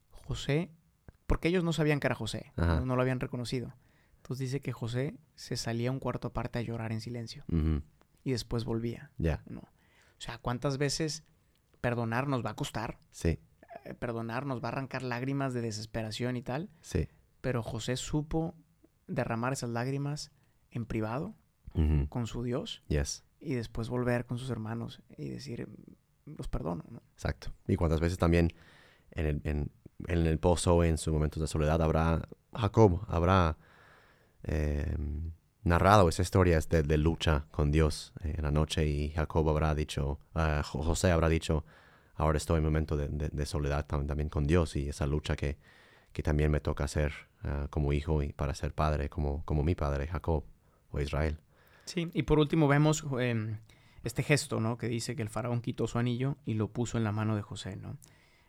José, 0.09 0.71
porque 1.27 1.47
ellos 1.49 1.63
no 1.63 1.73
sabían 1.73 1.99
que 1.99 2.07
era 2.07 2.15
José, 2.15 2.51
no, 2.57 2.85
no 2.85 2.95
lo 2.95 3.01
habían 3.01 3.19
reconocido. 3.19 3.73
Entonces 4.17 4.39
dice 4.49 4.61
que 4.61 4.71
José 4.71 5.15
se 5.35 5.57
salía 5.57 5.91
un 5.91 5.99
cuarto 5.99 6.29
aparte 6.29 6.59
a 6.59 6.61
llorar 6.61 6.91
en 6.91 7.01
silencio 7.01 7.43
y 8.23 8.31
después 8.31 8.63
volvía. 8.65 9.11
Ya, 9.17 9.43
¿no? 9.47 9.59
O 9.61 10.23
sea, 10.23 10.37
¿cuántas 10.37 10.77
veces 10.77 11.23
perdonar 11.81 12.27
nos 12.27 12.45
va 12.45 12.51
a 12.51 12.55
costar? 12.55 12.97
sí, 13.11 13.39
Perdonar 13.99 14.45
nos 14.45 14.61
va 14.63 14.69
a 14.69 14.71
arrancar 14.71 15.03
lágrimas 15.03 15.53
de 15.53 15.61
desesperación 15.61 16.37
y 16.37 16.41
tal, 16.41 16.69
sí. 16.81 17.07
pero 17.41 17.63
José 17.63 17.95
supo 17.97 18.55
derramar 19.07 19.53
esas 19.53 19.69
lágrimas 19.69 20.31
en 20.71 20.85
privado 20.85 21.35
con 22.09 22.27
su 22.27 22.43
Dios 22.43 22.83
Yes, 22.89 23.23
y 23.39 23.53
después 23.55 23.87
volver 23.89 24.25
con 24.25 24.37
sus 24.37 24.49
hermanos 24.49 25.01
y 25.17 25.29
decir, 25.29 25.67
los 26.25 26.47
perdono. 26.49 26.83
¿no? 26.89 27.01
exacto. 27.13 27.53
Y 27.67 27.75
cuántas 27.77 27.99
veces 28.01 28.17
también 28.17 28.51
en 29.11 29.25
el, 29.25 29.41
en, 29.45 29.71
en 30.07 30.27
el 30.27 30.37
pozo, 30.37 30.83
en 30.83 30.97
sus 30.97 31.13
momentos 31.13 31.39
de 31.41 31.47
soledad, 31.47 31.81
habrá 31.81 32.27
Jacob, 32.53 33.05
habrá 33.07 33.57
eh, 34.43 34.95
narrado 35.63 36.09
esa 36.09 36.21
historia 36.21 36.59
de, 36.59 36.83
de 36.83 36.97
lucha 36.97 37.45
con 37.51 37.71
Dios 37.71 38.13
eh, 38.23 38.33
en 38.37 38.43
la 38.43 38.51
noche 38.51 38.85
y 38.85 39.09
Jacob 39.11 39.47
habrá 39.49 39.73
dicho, 39.75 40.19
Jo- 40.33 40.83
José 40.83 41.11
habrá 41.11 41.29
dicho, 41.29 41.63
ahora 42.15 42.37
estoy 42.37 42.57
en 42.59 42.65
un 42.65 42.71
momento 42.71 42.95
de, 42.97 43.07
de- 43.07 43.29
de 43.29 43.45
soledad 43.45 43.85
tam- 43.87 44.05
también 44.07 44.29
con 44.29 44.45
Dios 44.45 44.75
y 44.75 44.89
esa 44.89 45.05
lucha 45.07 45.35
que, 45.35 45.57
que 46.13 46.23
también 46.23 46.51
me 46.51 46.59
toca 46.59 46.83
hacer 46.83 47.13
ah, 47.43 47.67
como 47.69 47.93
hijo 47.93 48.21
y 48.23 48.33
para 48.33 48.53
ser 48.53 48.73
padre, 48.73 49.09
como, 49.09 49.43
como 49.45 49.63
mi 49.63 49.75
padre, 49.75 50.07
Jacob 50.07 50.43
o 50.91 50.99
Israel. 50.99 51.37
Sí, 51.85 52.09
y 52.13 52.23
por 52.23 52.39
último 52.39 52.67
vemos 52.67 53.05
em, 53.19 53.57
este 54.03 54.23
gesto, 54.23 54.59
¿no? 54.59 54.77
Que 54.77 54.87
dice 54.87 55.15
que 55.15 55.21
el 55.23 55.29
faraón 55.29 55.61
quitó 55.61 55.87
su 55.87 55.97
anillo 55.99 56.37
y 56.45 56.53
lo 56.55 56.67
puso 56.69 56.97
en 56.97 57.03
la 57.03 57.11
mano 57.11 57.35
de 57.35 57.41
José, 57.41 57.75
¿no? 57.75 57.97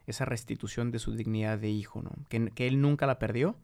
Esa 0.06 0.24
restitución 0.24 0.90
de 0.90 0.98
su 0.98 1.14
dignidad 1.14 1.58
de 1.58 1.70
hijo, 1.70 2.02
¿no? 2.02 2.10
Que, 2.28 2.50
que 2.50 2.66
él 2.66 2.80
nunca 2.80 3.06
la 3.06 3.18
perdió, 3.18 3.56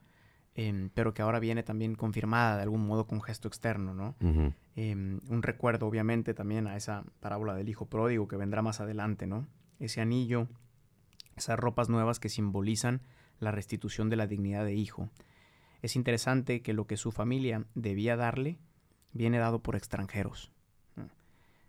em, 0.55 0.91
pero 0.95 1.13
que 1.13 1.23
ahora 1.23 1.39
viene 1.41 1.63
también 1.63 1.95
confirmada 1.97 2.57
de 2.57 2.63
algún 2.63 2.87
modo 2.87 3.07
con 3.07 3.21
gesto 3.21 3.49
externo, 3.49 3.95
¿no? 3.95 4.15
Ujú, 4.21 4.53
Em, 4.77 5.21
un 5.29 5.43
recuerdo, 5.43 5.87
obviamente, 5.89 6.35
también 6.35 6.69
a 6.69 6.77
esa 6.77 7.03
parábola 7.19 7.55
del 7.57 7.69
hijo 7.69 7.87
pródigo 7.87 8.29
que 8.29 8.37
vendrá 8.37 8.63
más 8.63 8.81
adelante, 8.81 9.27
¿no? 9.27 9.47
Ese 9.79 10.01
anillo, 10.01 10.49
esas 11.37 11.59
ropas 11.59 11.89
nuevas 11.89 12.19
que 12.21 12.29
simbolizan 12.29 13.01
la 13.41 13.51
restitución 13.53 14.09
de 14.11 14.17
la 14.17 14.27
dignidad 14.27 14.65
de 14.65 14.75
hijo. 14.75 15.09
Es 15.83 15.95
interesante 15.97 16.61
que 16.63 16.73
lo 16.73 16.87
que 16.87 16.97
su 16.97 17.13
familia 17.13 17.65
debía 17.75 18.17
darle 18.17 18.59
viene 19.13 19.39
dado 19.39 19.61
por 19.63 19.77
extranjeros. 19.77 20.51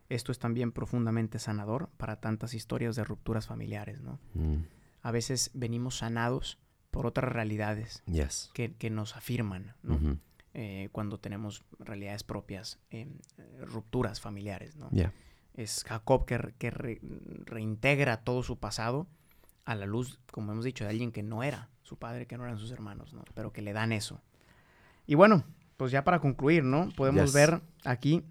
Esto 0.10 0.32
es 0.32 0.40
también 0.40 0.72
profundamente 0.72 1.38
sanador 1.38 1.90
para 1.98 2.20
tantas 2.20 2.56
historias 2.56 2.96
de 2.96 3.04
rupturas 3.04 3.46
familiares, 3.46 4.02
¿no? 4.02 4.20
mm, 4.34 4.56
A 5.04 5.12
veces 5.12 5.52
venimos 5.54 5.98
sanados 6.00 6.58
por 6.90 7.06
otras 7.06 7.32
realidades 7.32 8.02
Yes. 8.08 8.50
que, 8.56 8.74
que 8.74 8.90
nos 8.90 9.16
afirman, 9.16 9.76
¿no? 9.84 10.18
Eh, 10.56 10.90
cuando 10.92 11.20
tenemos 11.20 11.64
realidades 11.78 12.24
propias, 12.24 12.80
eh, 12.90 13.08
eh, 13.38 13.66
rupturas 13.66 14.20
familiares. 14.20 14.76
¿no? 14.78 14.90
yeah. 14.90 15.14
Es 15.60 15.84
Jacob 15.88 16.26
que, 16.26 16.38
re- 16.38 16.54
que 16.58 16.72
re- 16.72 17.02
reintegra 17.46 18.18
todo 18.24 18.44
su 18.44 18.58
pasado 18.60 19.08
a 19.66 19.76
la 19.76 19.86
luz, 19.86 20.20
como 20.32 20.52
hemos 20.52 20.64
dicho, 20.66 20.84
de 20.84 20.90
alguien 20.90 21.12
que 21.12 21.24
no 21.24 21.44
era 21.44 21.70
su 21.84 21.98
padre, 21.98 22.28
que 22.28 22.38
no 22.38 22.46
eran 22.46 22.58
sus 22.58 22.72
hermanos, 22.72 23.14
¿no? 23.14 23.24
pero 23.34 23.52
que 23.52 23.62
le 23.62 23.74
dan 23.74 23.92
eso. 23.92 24.22
Y 25.06 25.16
bueno, 25.16 25.44
pues 25.78 25.92
ya 25.92 26.04
para 26.04 26.20
concluir, 26.20 26.64
¿no? 26.64 26.90
Podemos 26.96 27.26
Yes. 27.26 27.34
ver 27.34 27.62
aquí 27.84 28.24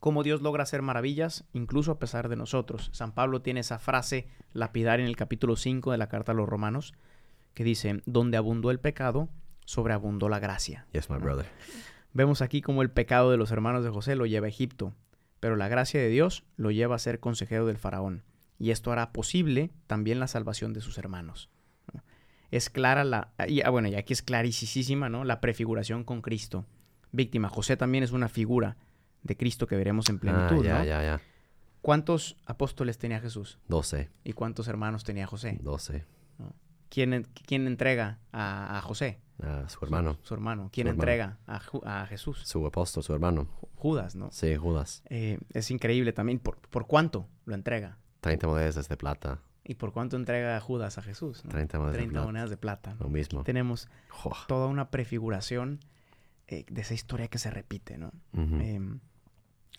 cómo 0.00 0.22
Dios 0.22 0.42
logra 0.42 0.62
hacer 0.62 0.82
maravillas, 0.82 1.44
incluso 1.54 1.92
a 1.92 1.98
pesar 1.98 2.28
de 2.28 2.36
nosotros. 2.36 2.90
San 2.92 3.12
Pablo 3.12 3.42
tiene 3.42 3.60
esa 3.60 3.78
frase 3.78 4.28
lapidaria 4.52 5.02
en 5.04 5.08
el 5.08 5.16
capítulo 5.16 5.56
5 5.56 5.92
de 5.92 5.98
la 5.98 6.08
carta 6.08 6.32
a 6.32 6.34
los 6.34 6.48
romanos, 6.48 6.92
que 7.54 7.64
dice, 7.64 8.02
donde 8.06 8.36
abundó 8.36 8.70
el 8.70 8.80
pecado, 8.80 9.28
sobreabundó 9.64 10.28
la 10.28 10.38
gracia. 10.40 10.86
Yes, 10.92 11.08
my 11.10 11.16
brother. 11.18 11.46
Vemos 12.12 12.42
aquí 12.42 12.60
como 12.60 12.82
el 12.82 12.90
pecado 12.90 13.30
de 13.30 13.38
los 13.38 13.50
hermanos 13.50 13.82
de 13.82 13.90
José 13.90 14.14
lo 14.14 14.26
lleva 14.26 14.46
a 14.46 14.50
Egipto, 14.50 14.92
pero 15.44 15.56
la 15.56 15.68
gracia 15.68 16.00
de 16.00 16.08
Dios 16.08 16.42
lo 16.56 16.70
lleva 16.70 16.96
a 16.96 16.98
ser 16.98 17.20
consejero 17.20 17.66
del 17.66 17.76
faraón, 17.76 18.22
y 18.58 18.70
esto 18.70 18.90
hará 18.92 19.12
posible 19.12 19.70
también 19.86 20.18
la 20.18 20.26
salvación 20.26 20.72
de 20.72 20.80
sus 20.80 20.96
hermanos. 20.96 21.50
¿no? 21.92 22.02
Es 22.50 22.70
clara 22.70 23.04
la, 23.04 23.34
y, 23.46 23.60
ah, 23.60 23.68
bueno, 23.68 23.88
y 23.88 23.94
aquí 23.94 24.14
es 24.14 24.22
clarísima, 24.22 25.10
¿no? 25.10 25.22
La 25.22 25.42
prefiguración 25.42 26.02
con 26.02 26.22
Cristo. 26.22 26.64
Víctima, 27.12 27.50
José 27.50 27.76
también 27.76 28.02
es 28.04 28.12
una 28.12 28.30
figura 28.30 28.78
de 29.22 29.36
Cristo 29.36 29.66
que 29.66 29.76
veremos 29.76 30.08
en 30.08 30.16
Ah, 30.16 30.20
plenitud, 30.20 30.64
ya, 30.64 30.78
¿no? 30.78 30.84
ya, 30.86 31.02
ya. 31.02 31.20
¿Cuántos 31.82 32.38
apóstoles 32.46 32.96
tenía 32.96 33.20
Jesús? 33.20 33.58
12, 33.68 34.08
¿Y 34.24 34.32
cuántos 34.32 34.66
hermanos 34.68 35.04
tenía 35.04 35.26
José? 35.26 35.58
12. 35.60 36.06
¿Quién, 36.88 37.12
en- 37.12 37.24
quién 37.46 37.66
entrega 37.66 38.18
a, 38.32 38.78
a 38.78 38.80
José? 38.80 39.20
Ah, 39.42 39.64
su 39.68 39.84
hermano, 39.84 40.16
Su 40.22 40.32
hermano. 40.32 40.70
¿Quién 40.72 40.86
Su 40.86 40.90
hermano. 40.92 41.02
entrega 41.02 41.38
a, 41.46 42.02
a 42.02 42.06
Jesús? 42.06 42.38
su 42.46 42.64
apóstol, 42.66 43.02
su 43.02 43.12
hermano. 43.12 43.48
Ju- 43.84 43.90
Judas, 43.90 44.16
¿no? 44.16 44.30
Sí, 44.32 44.56
Judas. 44.56 45.02
Eh, 45.10 45.38
es 45.50 45.70
increíble 45.70 46.12
también. 46.12 46.38
¿Por, 46.38 46.56
por 46.68 46.86
cuánto 46.86 47.28
lo 47.44 47.54
entrega? 47.54 47.98
30 48.20 48.46
monedas 48.46 48.88
de 48.88 48.96
plata. 48.96 49.40
¿Y 49.64 49.74
por 49.74 49.92
cuánto 49.92 50.16
entrega 50.16 50.58
Judas 50.60 50.98
a 50.98 51.02
Jesús? 51.02 51.44
no? 51.44 51.50
30 51.50 51.78
monedas 51.78 51.92
de 51.94 51.98
30 51.98 52.12
plata. 52.12 52.26
monedas 52.26 52.50
de 52.50 52.56
plata. 52.56 52.94
¿no? 52.94 53.04
Lo 53.04 53.08
mismo. 53.10 53.42
Tenemos 53.44 53.88
toda 54.48 54.66
una 54.66 54.90
prefiguración 54.90 55.80
eh, 56.48 56.64
de 56.68 56.80
esa 56.82 56.94
historia 56.94 57.28
que 57.28 57.38
se 57.38 57.50
repite, 57.50 57.96
¿no? 57.98 58.12
Em, 58.34 59.00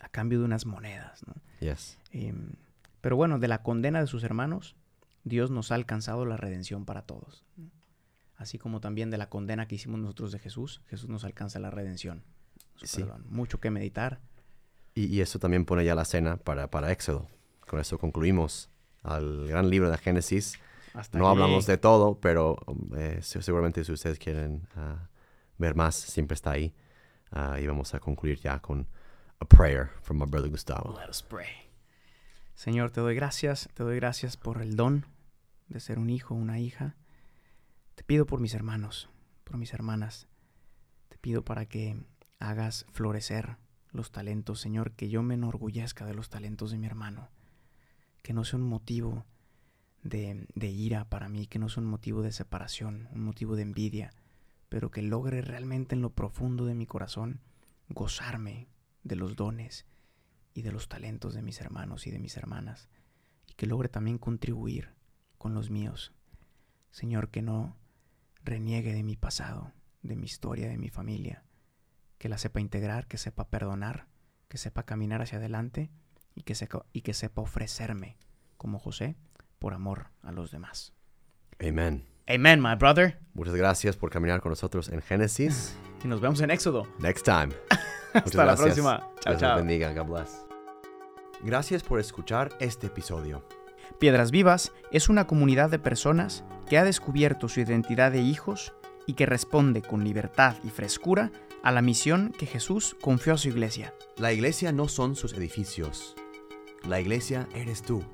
a 0.00 0.08
cambio 0.08 0.38
de 0.40 0.44
unas 0.44 0.66
monedas, 0.66 1.24
¿no? 1.26 1.34
Yes. 1.60 1.98
Em, 2.10 2.52
pero 3.00 3.16
bueno, 3.16 3.38
de 3.38 3.48
la 3.48 3.62
condena 3.62 4.00
de 4.00 4.06
sus 4.08 4.24
hermanos, 4.24 4.74
Dios 5.24 5.50
nos 5.50 5.70
ha 5.72 5.76
alcanzado 5.76 6.26
la 6.26 6.36
redención 6.36 6.84
para 6.84 7.02
todos. 7.02 7.44
¿no? 7.56 7.70
Así 8.36 8.58
como 8.58 8.80
también 8.80 9.10
de 9.10 9.18
la 9.18 9.28
condena 9.30 9.66
que 9.68 9.76
hicimos 9.76 9.98
nosotros 10.00 10.30
de 10.32 10.38
Jesús, 10.40 10.82
Jesús 10.88 11.08
nos 11.08 11.24
alcanza 11.24 11.58
la 11.60 11.70
redención. 11.70 12.22
Sí. 12.82 13.04
Mucho 13.28 13.60
que 13.60 13.70
meditar. 13.70 14.20
Y, 14.94 15.06
y 15.06 15.20
eso 15.20 15.38
también 15.38 15.64
pone 15.64 15.84
ya 15.84 15.94
la 15.94 16.04
cena 16.04 16.36
para, 16.36 16.70
para 16.70 16.90
Éxodo. 16.92 17.28
Con 17.66 17.80
eso 17.80 17.98
concluimos 17.98 18.70
al 19.02 19.46
gran 19.48 19.68
libro 19.70 19.90
de 19.90 19.98
Génesis. 19.98 20.58
Hasta 20.94 21.18
No 21.18 21.28
allí. 21.28 21.40
hablamos 21.42 21.66
de 21.66 21.76
todo, 21.78 22.18
pero 22.20 22.56
eh, 22.96 23.18
se- 23.22 23.42
seguramente 23.42 23.84
si 23.84 23.92
ustedes 23.92 24.18
quieren 24.18 24.66
ah, 24.76 25.08
ver 25.58 25.74
más, 25.74 25.94
siempre 25.94 26.34
está 26.34 26.52
ahí. 26.52 26.74
Ah, 27.30 27.58
y 27.60 27.66
vamos 27.66 27.92
a 27.94 28.00
concluir 28.00 28.38
ya 28.40 28.60
con 28.60 28.86
a 29.40 29.44
prayer 29.44 29.90
from 30.02 30.18
my 30.18 30.24
brother 30.26 30.48
Gustavo. 30.50 30.98
Let 30.98 31.10
us 31.10 31.22
pray. 31.22 31.46
Señor, 32.54 32.90
te 32.90 33.02
doy 33.02 33.14
gracias, 33.14 33.68
te 33.74 33.82
doy 33.82 33.96
gracias 33.96 34.38
por 34.38 34.62
el 34.62 34.76
don 34.76 35.04
de 35.68 35.80
ser 35.80 35.98
un 35.98 36.08
hijo, 36.08 36.34
una 36.34 36.58
hija. 36.58 36.94
Te 37.96 38.02
pido 38.04 38.24
por 38.24 38.40
mis 38.40 38.54
hermanos, 38.54 39.10
por 39.44 39.58
mis 39.58 39.74
hermanas. 39.74 40.26
Te 41.10 41.18
pido 41.18 41.44
para 41.44 41.66
que 41.66 41.96
hagas 42.38 42.86
florecer 42.92 43.56
los 43.92 44.10
talentos, 44.10 44.60
Señor, 44.60 44.92
que 44.92 45.08
yo 45.08 45.22
me 45.22 45.34
enorgullezca 45.34 46.04
de 46.06 46.14
los 46.14 46.28
talentos 46.28 46.70
de 46.70 46.78
mi 46.78 46.86
hermano. 46.86 47.30
Que 48.22 48.32
no 48.32 48.44
sea 48.44 48.58
un 48.58 48.68
motivo 48.68 49.24
de, 50.02 50.46
de 50.54 50.68
ira 50.68 51.08
para 51.08 51.28
mí, 51.28 51.46
que 51.46 51.58
no 51.58 51.68
sea 51.68 51.82
un 51.82 51.88
motivo 51.88 52.22
de 52.22 52.32
separación, 52.32 53.08
un 53.12 53.22
motivo 53.22 53.56
de 53.56 53.62
envidia, 53.62 54.12
pero 54.68 54.90
que 54.90 55.02
logre 55.02 55.42
realmente 55.42 55.94
en 55.94 56.02
lo 56.02 56.10
profundo 56.10 56.66
de 56.66 56.74
mi 56.74 56.86
corazón 56.86 57.40
gozarme 57.88 58.68
de 59.04 59.16
los 59.16 59.36
dones 59.36 59.86
y 60.54 60.62
de 60.62 60.72
los 60.72 60.88
talentos 60.88 61.34
de 61.34 61.42
mis 61.42 61.60
hermanos 61.60 62.06
y 62.06 62.10
de 62.10 62.18
mis 62.18 62.36
hermanas, 62.36 62.88
y 63.46 63.54
que 63.54 63.66
logre 63.66 63.88
también 63.88 64.18
contribuir 64.18 64.94
con 65.38 65.54
los 65.54 65.70
míos. 65.70 66.12
Señor, 66.90 67.30
que 67.30 67.42
no 67.42 67.76
reniegue 68.42 68.92
de 68.92 69.02
mi 69.02 69.16
pasado, 69.16 69.72
de 70.02 70.16
mi 70.16 70.24
historia, 70.24 70.68
de 70.68 70.78
mi 70.78 70.88
familia, 70.88 71.44
que 72.18 72.28
la 72.28 72.38
sepa 72.38 72.60
integrar, 72.60 73.06
que 73.06 73.18
sepa 73.18 73.48
perdonar, 73.48 74.06
que 74.48 74.58
sepa 74.58 74.84
caminar 74.84 75.22
hacia 75.22 75.38
adelante 75.38 75.90
y 76.34 76.42
que, 76.42 76.54
sepa, 76.54 76.86
y 76.92 77.02
que 77.02 77.14
sepa 77.14 77.42
ofrecerme, 77.42 78.16
como 78.56 78.78
José, 78.78 79.16
por 79.58 79.74
amor 79.74 80.08
a 80.22 80.32
los 80.32 80.50
demás. 80.50 80.92
Amen. 81.60 82.06
Amen, 82.28 82.60
my 82.60 82.74
brother. 82.74 83.20
Muchas 83.34 83.54
gracias 83.54 83.96
por 83.96 84.10
caminar 84.10 84.40
con 84.40 84.50
nosotros 84.50 84.88
en 84.88 85.00
Génesis. 85.00 85.76
Y 86.04 86.08
nos 86.08 86.20
vemos 86.20 86.40
en 86.40 86.50
Éxodo. 86.50 86.86
Next 86.98 87.24
time. 87.24 87.54
Hasta 88.14 88.44
la 88.44 88.56
próxima. 88.56 88.98
Chao, 89.20 89.32
Dios 89.32 89.40
chao. 89.40 89.56
bendiga. 89.56 89.92
God 89.92 90.12
bless. 90.12 90.44
Gracias 91.42 91.82
por 91.82 92.00
escuchar 92.00 92.50
este 92.60 92.88
episodio. 92.88 93.46
Piedras 94.00 94.30
Vivas 94.30 94.72
es 94.90 95.08
una 95.08 95.26
comunidad 95.26 95.70
de 95.70 95.78
personas 95.78 96.44
que 96.68 96.78
ha 96.78 96.84
descubierto 96.84 97.48
su 97.48 97.60
identidad 97.60 98.10
de 98.10 98.20
hijos 98.20 98.74
y 99.06 99.14
que 99.14 99.26
responde 99.26 99.82
con 99.82 100.02
libertad 100.02 100.56
y 100.64 100.70
frescura 100.70 101.30
a 101.62 101.72
la 101.72 101.82
misión 101.82 102.32
que 102.38 102.46
Jesús 102.46 102.96
confió 103.00 103.34
a 103.34 103.38
su 103.38 103.48
iglesia. 103.48 103.94
La 104.16 104.32
iglesia 104.32 104.72
no 104.72 104.88
son 104.88 105.16
sus 105.16 105.32
edificios. 105.32 106.14
La 106.86 107.00
iglesia 107.00 107.48
eres 107.54 107.82
tú. 107.82 108.04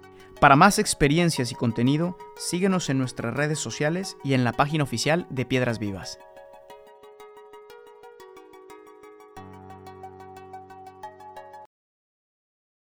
Para 0.40 0.56
más 0.56 0.78
experiencias 0.78 1.52
y 1.52 1.54
contenido, 1.54 2.18
síguenos 2.36 2.90
en 2.90 2.98
nuestras 2.98 3.34
redes 3.34 3.58
sociales 3.58 4.16
y 4.24 4.34
en 4.34 4.42
la 4.42 4.52
página 4.52 4.84
oficial 4.84 5.26
de 5.30 5.44
Piedras 5.44 5.78
Vivas. 5.78 6.18